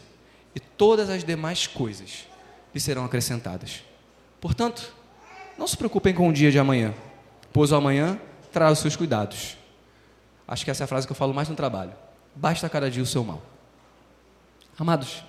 e 0.54 0.60
todas 0.60 1.08
as 1.08 1.24
demais 1.24 1.66
coisas 1.66 2.26
lhe 2.74 2.80
serão 2.80 3.04
acrescentadas. 3.04 3.82
Portanto, 4.40 4.92
não 5.56 5.66
se 5.66 5.76
preocupem 5.76 6.14
com 6.14 6.28
o 6.28 6.32
dia 6.32 6.50
de 6.50 6.58
amanhã, 6.58 6.94
pois 7.52 7.72
o 7.72 7.76
amanhã 7.76 8.18
trará 8.50 8.72
os 8.72 8.78
seus 8.78 8.96
cuidados. 8.96 9.56
Acho 10.46 10.64
que 10.64 10.70
essa 10.70 10.82
é 10.82 10.84
a 10.84 10.88
frase 10.88 11.06
que 11.06 11.12
eu 11.12 11.16
falo 11.16 11.32
mais 11.32 11.48
no 11.48 11.54
trabalho. 11.54 11.92
Basta 12.34 12.68
cada 12.68 12.90
dia 12.90 13.02
o 13.02 13.06
seu 13.06 13.22
mal. 13.22 13.42
Amados, 14.78 15.22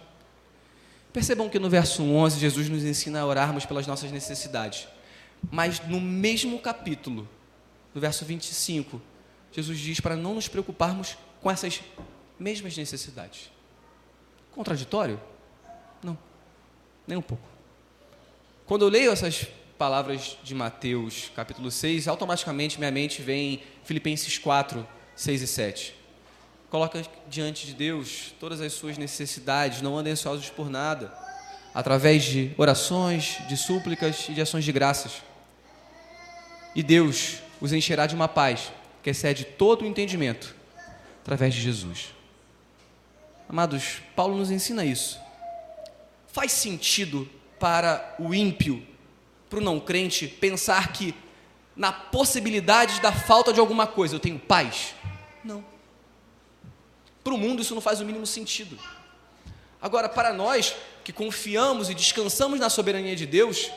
percebam 1.11 1.49
que 1.49 1.59
no 1.59 1.69
verso 1.69 2.03
11 2.03 2.39
Jesus 2.39 2.69
nos 2.69 2.83
ensina 2.83 3.19
a 3.19 3.25
orarmos 3.25 3.65
pelas 3.65 3.85
nossas 3.85 4.11
necessidades. 4.11 4.87
Mas 5.51 5.79
no 5.87 5.99
mesmo 5.99 6.59
capítulo, 6.59 7.27
no 7.93 8.01
verso 8.01 8.25
25, 8.25 9.01
Jesus 9.53 9.79
diz 9.79 9.99
para 9.99 10.15
não 10.15 10.33
nos 10.33 10.47
preocuparmos 10.47 11.15
com 11.41 11.49
essas 11.49 11.81
mesmas 12.39 12.75
necessidades. 12.75 13.51
Contraditório? 14.51 15.21
Não, 16.03 16.17
nem 17.07 17.17
um 17.17 17.21
pouco. 17.21 17.43
Quando 18.65 18.83
eu 18.83 18.89
leio 18.89 19.11
essas 19.11 19.47
palavras 19.77 20.37
de 20.43 20.55
Mateus, 20.55 21.31
capítulo 21.35 21.69
6, 21.69 22.07
automaticamente 22.07 22.79
minha 22.79 22.91
mente 22.91 23.21
vem 23.21 23.61
Filipenses 23.83 24.37
4, 24.37 24.87
6 25.15 25.41
e 25.41 25.47
7. 25.47 25.95
Coloca 26.69 27.03
diante 27.29 27.67
de 27.67 27.73
Deus 27.73 28.33
todas 28.39 28.59
as 28.59 28.73
suas 28.73 28.97
necessidades, 28.97 29.81
não 29.81 29.97
andem 29.97 30.13
ansiosos 30.13 30.49
por 30.49 30.69
nada, 30.69 31.13
através 31.73 32.23
de 32.23 32.51
orações, 32.57 33.37
de 33.47 33.55
súplicas 33.55 34.27
e 34.29 34.33
de 34.33 34.41
ações 34.41 34.63
de 34.63 34.71
graças. 34.71 35.21
E 36.73 36.81
Deus 36.81 37.37
os 37.61 37.71
encherá 37.71 38.07
de 38.07 38.15
uma 38.15 38.27
paz 38.27 38.71
que 39.03 39.09
excede 39.09 39.43
todo 39.43 39.83
o 39.83 39.85
entendimento, 39.85 40.55
através 41.21 41.53
de 41.53 41.61
Jesus. 41.61 42.13
Amados, 43.47 44.01
Paulo 44.15 44.37
nos 44.37 44.49
ensina 44.49 44.85
isso. 44.85 45.19
Faz 46.31 46.53
sentido 46.53 47.29
para 47.59 48.15
o 48.17 48.33
ímpio, 48.33 48.85
para 49.49 49.59
o 49.59 49.61
não 49.61 49.79
crente, 49.79 50.27
pensar 50.27 50.93
que 50.93 51.13
na 51.75 51.91
possibilidade 51.91 53.01
da 53.01 53.11
falta 53.11 53.51
de 53.51 53.59
alguma 53.59 53.85
coisa 53.85 54.15
eu 54.15 54.19
tenho 54.19 54.39
paz? 54.39 54.95
Não. 55.43 55.63
Para 57.23 57.33
o 57.33 57.37
mundo 57.37 57.61
isso 57.61 57.75
não 57.75 57.81
faz 57.81 57.99
o 57.99 58.05
mínimo 58.05 58.25
sentido. 58.25 58.79
Agora, 59.81 60.07
para 60.07 60.31
nós 60.31 60.75
que 61.03 61.11
confiamos 61.11 61.89
e 61.89 61.93
descansamos 61.93 62.59
na 62.59 62.69
soberania 62.69 63.15
de 63.15 63.25
Deus, 63.25 63.69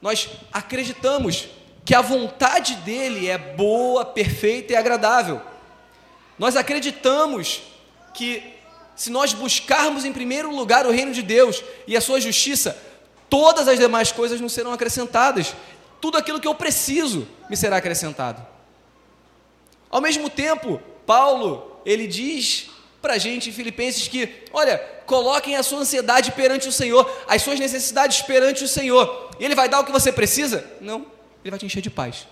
nós 0.00 0.30
acreditamos 0.50 1.48
que 1.84 1.94
a 1.94 2.00
vontade 2.00 2.76
dele 2.76 3.28
é 3.28 3.36
boa, 3.36 4.04
perfeita 4.04 4.72
e 4.72 4.76
agradável. 4.76 5.40
Nós 6.38 6.56
acreditamos 6.56 7.62
que 8.14 8.42
se 8.96 9.10
nós 9.10 9.32
buscarmos 9.32 10.04
em 10.04 10.12
primeiro 10.12 10.54
lugar 10.54 10.86
o 10.86 10.90
reino 10.90 11.12
de 11.12 11.22
Deus 11.22 11.62
e 11.86 11.96
a 11.96 12.00
sua 12.00 12.20
justiça, 12.20 12.76
todas 13.28 13.68
as 13.68 13.78
demais 13.78 14.12
coisas 14.12 14.40
nos 14.40 14.52
serão 14.52 14.72
acrescentadas. 14.72 15.54
Tudo 16.00 16.16
aquilo 16.16 16.40
que 16.40 16.48
eu 16.48 16.54
preciso 16.54 17.26
me 17.50 17.56
será 17.56 17.76
acrescentado. 17.76 18.44
Ao 19.90 20.00
mesmo 20.00 20.30
tempo, 20.30 20.80
Paulo, 21.06 21.80
ele 21.84 22.06
diz 22.06 22.70
para 23.02 23.14
a 23.14 23.18
gente 23.18 23.50
em 23.50 23.52
Filipenses 23.52 24.08
que, 24.08 24.44
olha, 24.52 24.78
coloquem 25.04 25.56
a 25.56 25.62
sua 25.62 25.80
ansiedade 25.80 26.32
perante 26.32 26.68
o 26.68 26.72
Senhor, 26.72 27.10
as 27.28 27.42
suas 27.42 27.60
necessidades 27.60 28.22
perante 28.22 28.64
o 28.64 28.68
Senhor. 28.68 29.30
E 29.38 29.44
Ele 29.44 29.54
vai 29.54 29.68
dar 29.68 29.80
o 29.80 29.84
que 29.84 29.92
você 29.92 30.10
precisa? 30.10 30.64
Não, 30.80 31.06
Ele 31.44 31.50
vai 31.50 31.58
te 31.58 31.66
encher 31.66 31.82
de 31.82 31.90
paz. 31.90 32.26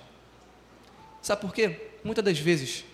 Sabe 1.20 1.42
por 1.42 1.52
quê? 1.52 1.90
Muitas 2.02 2.24
das 2.24 2.38
vezes, 2.38 2.84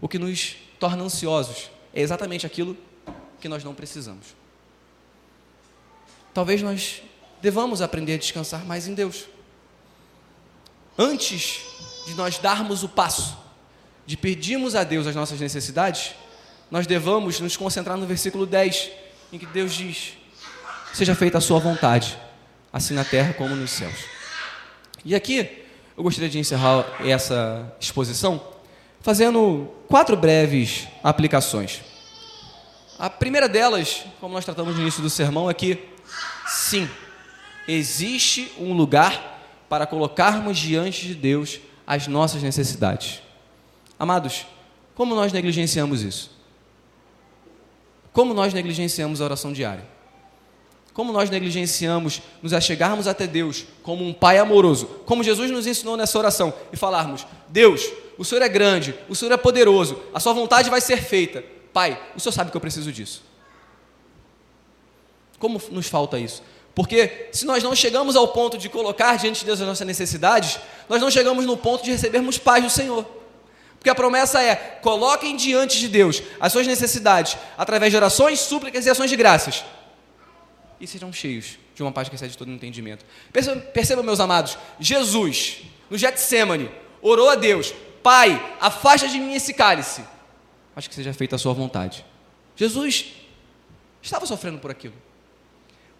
o 0.00 0.06
que 0.06 0.18
nos 0.18 0.56
torna 0.78 1.02
ansiosos 1.02 1.70
é 1.94 2.02
exatamente 2.02 2.46
aquilo 2.46 2.76
que 3.40 3.48
nós 3.48 3.64
não 3.64 3.74
precisamos. 3.74 4.36
Talvez 6.34 6.62
nós 6.62 7.02
devamos 7.40 7.82
aprender 7.82 8.14
a 8.14 8.18
descansar 8.18 8.64
mais 8.64 8.86
em 8.86 8.94
Deus. 8.94 9.24
Antes 10.96 11.62
de 12.06 12.14
nós 12.14 12.38
darmos 12.38 12.82
o 12.82 12.88
passo 12.88 13.36
de 14.06 14.16
pedirmos 14.16 14.74
a 14.74 14.84
Deus 14.84 15.06
as 15.06 15.14
nossas 15.14 15.40
necessidades, 15.40 16.14
nós 16.70 16.86
devamos 16.86 17.40
nos 17.40 17.56
concentrar 17.56 17.96
no 17.96 18.06
versículo 18.06 18.46
10, 18.46 18.90
em 19.32 19.38
que 19.38 19.46
Deus 19.46 19.72
diz: 19.72 20.14
Seja 20.92 21.14
feita 21.14 21.38
a 21.38 21.40
sua 21.40 21.58
vontade, 21.58 22.18
assim 22.72 22.94
na 22.94 23.04
terra 23.04 23.32
como 23.34 23.54
nos 23.56 23.70
céus. 23.70 24.04
E 25.04 25.14
aqui 25.14 25.61
eu 25.96 26.02
gostaria 26.02 26.28
de 26.28 26.38
encerrar 26.38 26.86
essa 27.04 27.74
exposição 27.78 28.40
fazendo 29.00 29.68
quatro 29.88 30.16
breves 30.16 30.86
aplicações. 31.02 31.82
A 32.98 33.10
primeira 33.10 33.48
delas, 33.48 34.04
como 34.20 34.34
nós 34.34 34.44
tratamos 34.44 34.76
no 34.76 34.80
início 34.80 35.02
do 35.02 35.10
sermão, 35.10 35.50
é 35.50 35.54
que 35.54 35.78
sim, 36.46 36.88
existe 37.66 38.52
um 38.58 38.72
lugar 38.72 39.40
para 39.68 39.86
colocarmos 39.86 40.56
diante 40.58 41.06
de 41.06 41.14
Deus 41.14 41.58
as 41.86 42.06
nossas 42.06 42.42
necessidades. 42.42 43.20
Amados, 43.98 44.46
como 44.94 45.14
nós 45.14 45.32
negligenciamos 45.32 46.02
isso? 46.02 46.30
Como 48.12 48.34
nós 48.34 48.54
negligenciamos 48.54 49.20
a 49.20 49.24
oração 49.24 49.52
diária? 49.52 49.91
Como 50.92 51.12
nós 51.12 51.30
negligenciamos 51.30 52.20
nos 52.42 52.52
achegarmos 52.52 53.06
até 53.06 53.26
Deus 53.26 53.64
como 53.82 54.04
um 54.04 54.12
Pai 54.12 54.38
amoroso, 54.38 54.86
como 55.06 55.24
Jesus 55.24 55.50
nos 55.50 55.66
ensinou 55.66 55.96
nessa 55.96 56.18
oração, 56.18 56.52
e 56.72 56.76
falarmos: 56.76 57.26
Deus, 57.48 57.90
o 58.18 58.24
Senhor 58.24 58.42
é 58.42 58.48
grande, 58.48 58.94
o 59.08 59.14
Senhor 59.14 59.32
é 59.32 59.36
poderoso, 59.36 59.98
a 60.12 60.20
Sua 60.20 60.32
vontade 60.32 60.68
vai 60.68 60.80
ser 60.80 61.02
feita, 61.02 61.42
Pai, 61.72 62.00
o 62.14 62.20
Senhor 62.20 62.32
sabe 62.32 62.50
que 62.50 62.56
eu 62.56 62.60
preciso 62.60 62.92
disso. 62.92 63.22
Como 65.38 65.60
nos 65.70 65.88
falta 65.88 66.18
isso? 66.18 66.42
Porque 66.74 67.28
se 67.32 67.44
nós 67.44 67.62
não 67.62 67.74
chegamos 67.74 68.16
ao 68.16 68.28
ponto 68.28 68.56
de 68.56 68.68
colocar 68.68 69.16
diante 69.16 69.40
de 69.40 69.46
Deus 69.46 69.60
as 69.60 69.66
nossas 69.66 69.86
necessidades, 69.86 70.58
nós 70.88 71.00
não 71.00 71.10
chegamos 71.10 71.44
no 71.44 71.56
ponto 71.56 71.84
de 71.84 71.90
recebermos 71.90 72.38
paz 72.38 72.62
do 72.62 72.70
Senhor. 72.70 73.04
Porque 73.78 73.90
a 73.90 73.94
promessa 73.94 74.42
é: 74.42 74.54
coloquem 74.80 75.36
diante 75.36 75.78
de 75.80 75.88
Deus 75.88 76.22
as 76.38 76.52
suas 76.52 76.66
necessidades 76.66 77.36
através 77.58 77.90
de 77.90 77.96
orações, 77.96 78.40
súplicas 78.40 78.86
e 78.86 78.90
ações 78.90 79.10
de 79.10 79.16
graças. 79.16 79.64
E 80.82 80.86
sejam 80.86 81.10
cheios 81.10 81.58
de 81.74 81.82
uma 81.82 81.92
paz 81.92 82.10
que 82.10 82.14
excede 82.14 82.36
todo 82.36 82.50
entendimento. 82.50 83.06
Percebam, 83.32 83.62
percebam, 83.72 84.04
meus 84.04 84.20
amados, 84.20 84.58
Jesus, 84.78 85.62
no 85.88 85.96
Getsemane, 85.96 86.70
orou 87.00 87.30
a 87.30 87.36
Deus: 87.36 87.72
Pai, 88.02 88.56
afasta 88.60 89.08
de 89.08 89.18
mim 89.18 89.32
esse 89.32 89.54
cálice 89.54 90.02
mas 90.74 90.86
que 90.86 90.94
seja 90.94 91.12
feita 91.12 91.36
a 91.36 91.38
sua 91.38 91.52
vontade. 91.52 92.04
Jesus 92.56 93.14
estava 94.00 94.26
sofrendo 94.26 94.58
por 94.58 94.70
aquilo. 94.70 94.94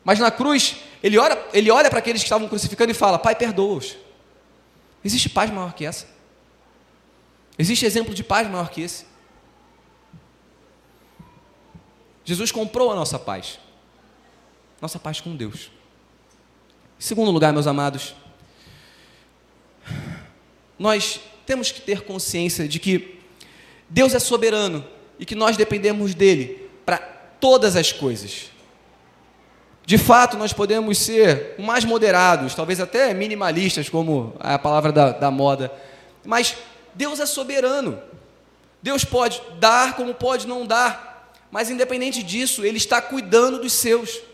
Mas 0.05 0.19
na 0.19 0.31
cruz, 0.31 0.77
ele, 1.03 1.19
ora, 1.19 1.49
ele 1.53 1.71
olha 1.71 1.89
para 1.89 1.99
aqueles 1.99 2.23
que 2.23 2.27
estavam 2.27 2.49
crucificando 2.49 2.91
e 2.91 2.95
fala: 2.95 3.19
Pai, 3.19 3.35
perdoa-os. 3.35 3.97
Existe 5.05 5.29
paz 5.29 5.51
maior 5.51 5.73
que 5.75 5.85
essa? 5.85 6.07
Existe 7.59 7.85
exemplo 7.85 8.15
de 8.15 8.25
paz 8.25 8.49
maior 8.49 8.71
que 8.71 8.83
esse? 8.83 9.07
Jesus 12.25 12.51
comprou 12.51 12.91
a 12.91 12.95
nossa 12.95 13.19
paz. 13.19 13.59
Nossa 14.83 14.99
paz 14.99 15.21
com 15.21 15.37
Deus. 15.37 15.71
Em 16.99 17.03
segundo 17.03 17.31
lugar, 17.31 17.53
meus 17.53 17.69
amados, 17.69 18.17
nós 20.77 21.21
temos 21.47 21.71
que 21.71 21.81
ter 21.81 22.01
consciência 22.01 22.67
de 22.67 22.81
que 22.81 23.21
Deus 23.89 24.13
é 24.13 24.19
soberano 24.19 24.85
e 25.21 25.25
que 25.25 25.37
nós 25.37 25.57
dependemos 25.57 26.17
dele 26.17 26.69
para 26.85 26.99
todas 26.99 27.77
as 27.77 27.93
coisas. 27.93 28.51
De 29.87 29.97
fato, 29.97 30.37
nós 30.37 30.53
podemos 30.53 30.99
ser 30.99 31.55
mais 31.61 31.85
moderados, 31.85 32.53
talvez 32.53 32.81
até 32.81 33.15
minimalistas, 33.15 33.89
como 33.89 34.35
é 34.43 34.55
a 34.55 34.59
palavra 34.59 34.91
da, 34.91 35.13
da 35.13 35.31
moda, 35.31 35.73
mas 36.25 36.57
Deus 36.93 37.21
é 37.21 37.27
soberano. 37.27 38.03
Deus 38.83 39.05
pode 39.05 39.41
dar 39.61 39.95
como 39.95 40.13
pode 40.13 40.49
não 40.49 40.67
dar, 40.67 41.33
mas 41.53 41.71
independente 41.71 42.21
disso, 42.21 42.65
Ele 42.65 42.79
está 42.79 43.01
cuidando 43.01 43.61
dos 43.61 43.75
seus. 43.75 44.32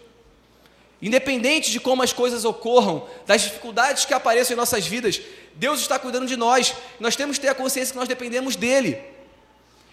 Independente 1.00 1.70
de 1.70 1.78
como 1.78 2.02
as 2.02 2.12
coisas 2.12 2.44
ocorram, 2.44 3.06
das 3.26 3.42
dificuldades 3.42 4.04
que 4.04 4.12
apareçam 4.12 4.54
em 4.54 4.56
nossas 4.56 4.86
vidas, 4.86 5.20
Deus 5.54 5.80
está 5.80 5.98
cuidando 5.98 6.26
de 6.26 6.36
nós. 6.36 6.74
Nós 6.98 7.14
temos 7.14 7.38
que 7.38 7.42
ter 7.42 7.48
a 7.48 7.54
consciência 7.54 7.92
que 7.92 7.98
nós 7.98 8.08
dependemos 8.08 8.56
dEle. 8.56 9.00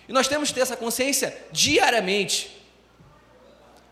E 0.07 0.13
nós 0.13 0.27
temos 0.27 0.49
que 0.49 0.55
ter 0.55 0.61
essa 0.61 0.75
consciência 0.75 1.37
diariamente. 1.51 2.55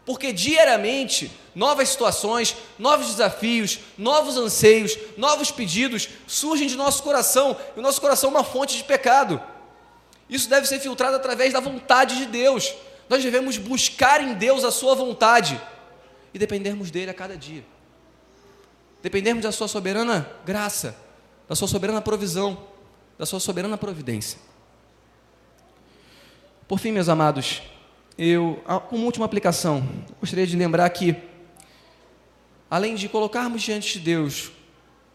Porque 0.05 0.33
diariamente, 0.33 1.31
novas 1.55 1.89
situações, 1.89 2.55
novos 2.77 3.07
desafios, 3.07 3.79
novos 3.97 4.35
anseios, 4.35 4.97
novos 5.15 5.49
pedidos 5.49 6.09
surgem 6.27 6.67
de 6.67 6.75
nosso 6.75 7.03
coração, 7.03 7.55
e 7.75 7.79
o 7.79 7.81
nosso 7.81 8.01
coração 8.01 8.29
é 8.29 8.33
uma 8.33 8.43
fonte 8.43 8.75
de 8.75 8.83
pecado. 8.83 9.41
Isso 10.27 10.49
deve 10.49 10.67
ser 10.67 10.79
filtrado 10.79 11.15
através 11.15 11.53
da 11.53 11.59
vontade 11.59 12.17
de 12.17 12.25
Deus. 12.25 12.73
Nós 13.07 13.23
devemos 13.23 13.57
buscar 13.57 14.21
em 14.21 14.33
Deus 14.33 14.63
a 14.63 14.71
Sua 14.71 14.95
vontade 14.95 15.61
e 16.33 16.39
dependermos 16.39 16.89
dele 16.89 17.11
a 17.11 17.13
cada 17.13 17.37
dia. 17.37 17.63
Dependermos 19.01 19.43
da 19.43 19.51
Sua 19.51 19.67
soberana 19.67 20.29
graça, 20.45 20.95
da 21.47 21.55
Sua 21.55 21.67
soberana 21.67 22.01
provisão, 22.01 22.67
da 23.17 23.25
Sua 23.25 23.39
soberana 23.39 23.77
providência. 23.77 24.39
Por 26.67 26.79
fim, 26.79 26.91
meus 26.91 27.09
amados, 27.09 27.61
eu, 28.17 28.61
uma 28.91 29.05
última 29.05 29.25
aplicação, 29.25 29.87
gostaria 30.19 30.47
de 30.47 30.55
lembrar 30.55 30.89
que, 30.89 31.15
além 32.69 32.95
de 32.95 33.09
colocarmos 33.09 33.61
diante 33.61 33.99
de 33.99 34.05
Deus, 34.05 34.51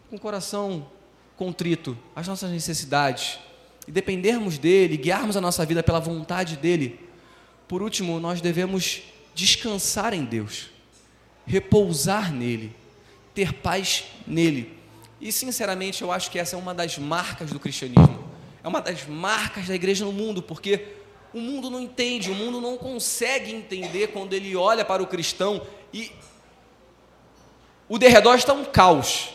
com 0.09 0.15
o 0.15 0.19
coração 0.19 0.87
contrito, 1.35 1.97
as 2.15 2.27
nossas 2.27 2.51
necessidades, 2.51 3.39
e 3.87 3.91
dependermos 3.91 4.57
dEle, 4.57 4.97
guiarmos 4.97 5.35
a 5.35 5.41
nossa 5.41 5.65
vida 5.65 5.81
pela 5.81 5.99
vontade 5.99 6.55
dEle, 6.57 6.99
por 7.67 7.81
último, 7.81 8.19
nós 8.19 8.41
devemos 8.41 9.03
descansar 9.33 10.13
em 10.13 10.25
Deus, 10.25 10.69
repousar 11.49 12.31
nele, 12.31 12.73
ter 13.33 13.53
paz 13.53 14.05
nele. 14.27 14.77
E, 15.19 15.31
sinceramente, 15.31 16.03
eu 16.03 16.11
acho 16.11 16.29
que 16.29 16.37
essa 16.37 16.55
é 16.55 16.59
uma 16.59 16.73
das 16.75 16.97
marcas 16.99 17.49
do 17.49 17.59
cristianismo, 17.59 18.23
é 18.63 18.67
uma 18.67 18.79
das 18.79 19.05
marcas 19.07 19.67
da 19.67 19.73
igreja 19.73 20.05
no 20.05 20.13
mundo, 20.13 20.43
porque 20.43 20.85
o 21.33 21.39
mundo 21.39 21.69
não 21.69 21.81
entende, 21.81 22.29
o 22.29 22.35
mundo 22.35 22.61
não 22.61 22.77
consegue 22.77 23.51
entender 23.51 24.09
quando 24.09 24.33
ele 24.33 24.55
olha 24.55 24.85
para 24.85 25.01
o 25.01 25.07
cristão 25.07 25.65
e 25.91 26.11
o 27.87 27.97
derredor 27.97 28.35
está 28.35 28.53
um 28.53 28.63
caos, 28.63 29.31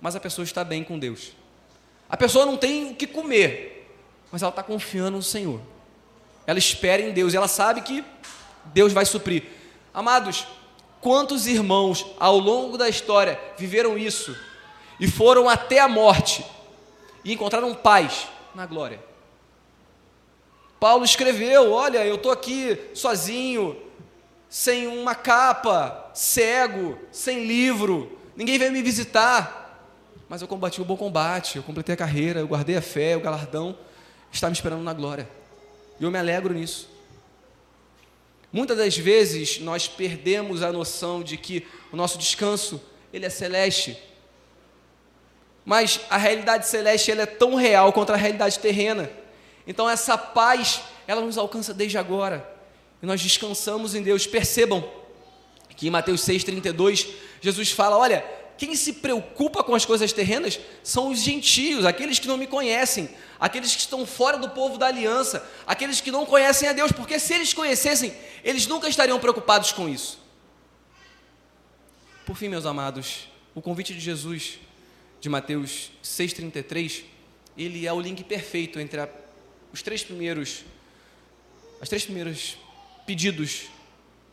mas 0.00 0.16
a 0.16 0.20
pessoa 0.20 0.44
está 0.44 0.64
bem 0.64 0.82
com 0.82 0.98
Deus. 0.98 1.32
A 2.08 2.16
pessoa 2.16 2.44
não 2.44 2.56
tem 2.56 2.90
o 2.90 2.94
que 2.96 3.06
comer, 3.06 3.88
mas 4.32 4.42
ela 4.42 4.50
está 4.50 4.62
confiando 4.62 5.18
no 5.18 5.22
Senhor. 5.22 5.60
Ela 6.46 6.58
espera 6.58 7.00
em 7.00 7.12
Deus, 7.12 7.32
ela 7.34 7.48
sabe 7.48 7.80
que 7.82 8.04
Deus 8.66 8.92
vai 8.92 9.04
suprir. 9.04 9.44
Amados, 9.94 10.46
quantos 11.06 11.46
irmãos 11.46 12.04
ao 12.18 12.36
longo 12.36 12.76
da 12.76 12.88
história 12.88 13.40
viveram 13.56 13.96
isso 13.96 14.36
e 14.98 15.06
foram 15.06 15.48
até 15.48 15.78
a 15.78 15.86
morte 15.86 16.44
e 17.24 17.32
encontraram 17.32 17.72
paz 17.76 18.26
na 18.56 18.66
glória? 18.66 18.98
Paulo 20.80 21.04
escreveu: 21.04 21.70
Olha, 21.70 22.04
eu 22.04 22.16
estou 22.16 22.32
aqui 22.32 22.90
sozinho, 22.92 23.80
sem 24.48 24.88
uma 24.88 25.14
capa, 25.14 26.10
cego, 26.12 26.98
sem 27.12 27.46
livro, 27.46 28.18
ninguém 28.34 28.58
veio 28.58 28.72
me 28.72 28.82
visitar. 28.82 29.80
Mas 30.28 30.42
eu 30.42 30.48
combati 30.48 30.82
o 30.82 30.84
bom 30.84 30.96
combate, 30.96 31.58
eu 31.58 31.62
completei 31.62 31.92
a 31.92 31.96
carreira, 31.96 32.40
eu 32.40 32.48
guardei 32.48 32.76
a 32.76 32.82
fé, 32.82 33.16
o 33.16 33.20
galardão 33.20 33.78
está 34.32 34.48
me 34.48 34.54
esperando 34.54 34.82
na 34.82 34.92
glória. 34.92 35.28
E 36.00 36.02
eu 36.02 36.10
me 36.10 36.18
alegro 36.18 36.52
nisso. 36.52 36.95
Muitas 38.56 38.78
das 38.78 38.96
vezes 38.96 39.60
nós 39.60 39.86
perdemos 39.86 40.62
a 40.62 40.72
noção 40.72 41.22
de 41.22 41.36
que 41.36 41.66
o 41.92 41.96
nosso 41.96 42.16
descanso 42.16 42.80
ele 43.12 43.26
é 43.26 43.28
celeste. 43.28 43.98
Mas 45.62 46.00
a 46.08 46.16
realidade 46.16 46.66
celeste 46.66 47.10
ela 47.10 47.20
é 47.20 47.26
tão 47.26 47.54
real 47.54 47.92
quanto 47.92 48.14
a 48.14 48.16
realidade 48.16 48.58
terrena. 48.58 49.10
Então 49.66 49.90
essa 49.90 50.16
paz, 50.16 50.80
ela 51.06 51.20
nos 51.20 51.36
alcança 51.36 51.74
desde 51.74 51.98
agora. 51.98 52.50
E 53.02 53.04
nós 53.04 53.20
descansamos 53.20 53.94
em 53.94 54.02
Deus. 54.02 54.26
Percebam 54.26 54.90
que 55.76 55.88
em 55.88 55.90
Mateus 55.90 56.22
6:32, 56.22 57.08
Jesus 57.42 57.72
fala: 57.72 57.98
"Olha, 57.98 58.24
quem 58.58 58.74
se 58.74 58.94
preocupa 58.94 59.62
com 59.62 59.74
as 59.74 59.84
coisas 59.84 60.12
terrenas 60.12 60.58
são 60.82 61.08
os 61.10 61.20
gentios, 61.20 61.84
aqueles 61.84 62.18
que 62.18 62.26
não 62.26 62.36
me 62.36 62.46
conhecem, 62.46 63.08
aqueles 63.38 63.74
que 63.74 63.80
estão 63.80 64.06
fora 64.06 64.38
do 64.38 64.50
povo 64.50 64.78
da 64.78 64.86
aliança, 64.86 65.46
aqueles 65.66 66.00
que 66.00 66.10
não 66.10 66.24
conhecem 66.24 66.68
a 66.68 66.72
Deus, 66.72 66.92
porque 66.92 67.18
se 67.18 67.34
eles 67.34 67.52
conhecessem, 67.52 68.14
eles 68.42 68.66
nunca 68.66 68.88
estariam 68.88 69.18
preocupados 69.18 69.72
com 69.72 69.88
isso. 69.88 70.18
Por 72.24 72.36
fim, 72.36 72.48
meus 72.48 72.66
amados, 72.66 73.28
o 73.54 73.62
convite 73.62 73.94
de 73.94 74.00
Jesus, 74.00 74.58
de 75.20 75.28
Mateus 75.28 75.90
6,33, 76.02 77.04
ele 77.56 77.86
é 77.86 77.92
o 77.92 78.00
link 78.00 78.24
perfeito 78.24 78.80
entre 78.80 79.00
a 79.00 79.08
os 79.76 79.82
três 79.82 80.02
primeiros, 80.02 80.64
os 81.82 81.88
três 81.88 82.02
primeiros 82.02 82.56
pedidos 83.04 83.66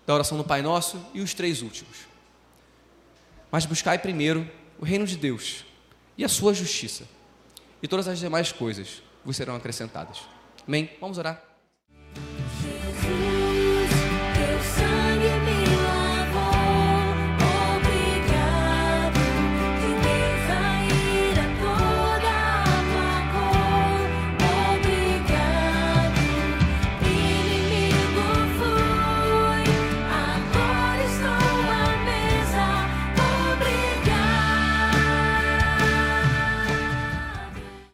da 0.05 0.13
oração 0.13 0.37
do 0.37 0.43
Pai 0.45 0.61
Nosso 0.61 1.05
e 1.13 1.19
os 1.19 1.33
três 1.33 1.61
últimos. 1.61 2.12
Mas 3.53 3.67
buscai 3.67 3.99
primeiro 3.99 4.49
o 4.79 4.83
reino 4.83 5.05
de 5.05 5.15
Deus 5.15 5.63
e 6.17 6.25
a 6.25 6.27
sua 6.27 6.55
justiça, 6.55 7.07
e 7.83 7.87
todas 7.87 8.07
as 8.07 8.17
demais 8.17 8.51
coisas 8.51 9.03
vos 9.23 9.37
serão 9.37 9.55
acrescentadas. 9.55 10.21
Amém? 10.67 10.89
Vamos 10.99 11.19
orar. 11.19 11.52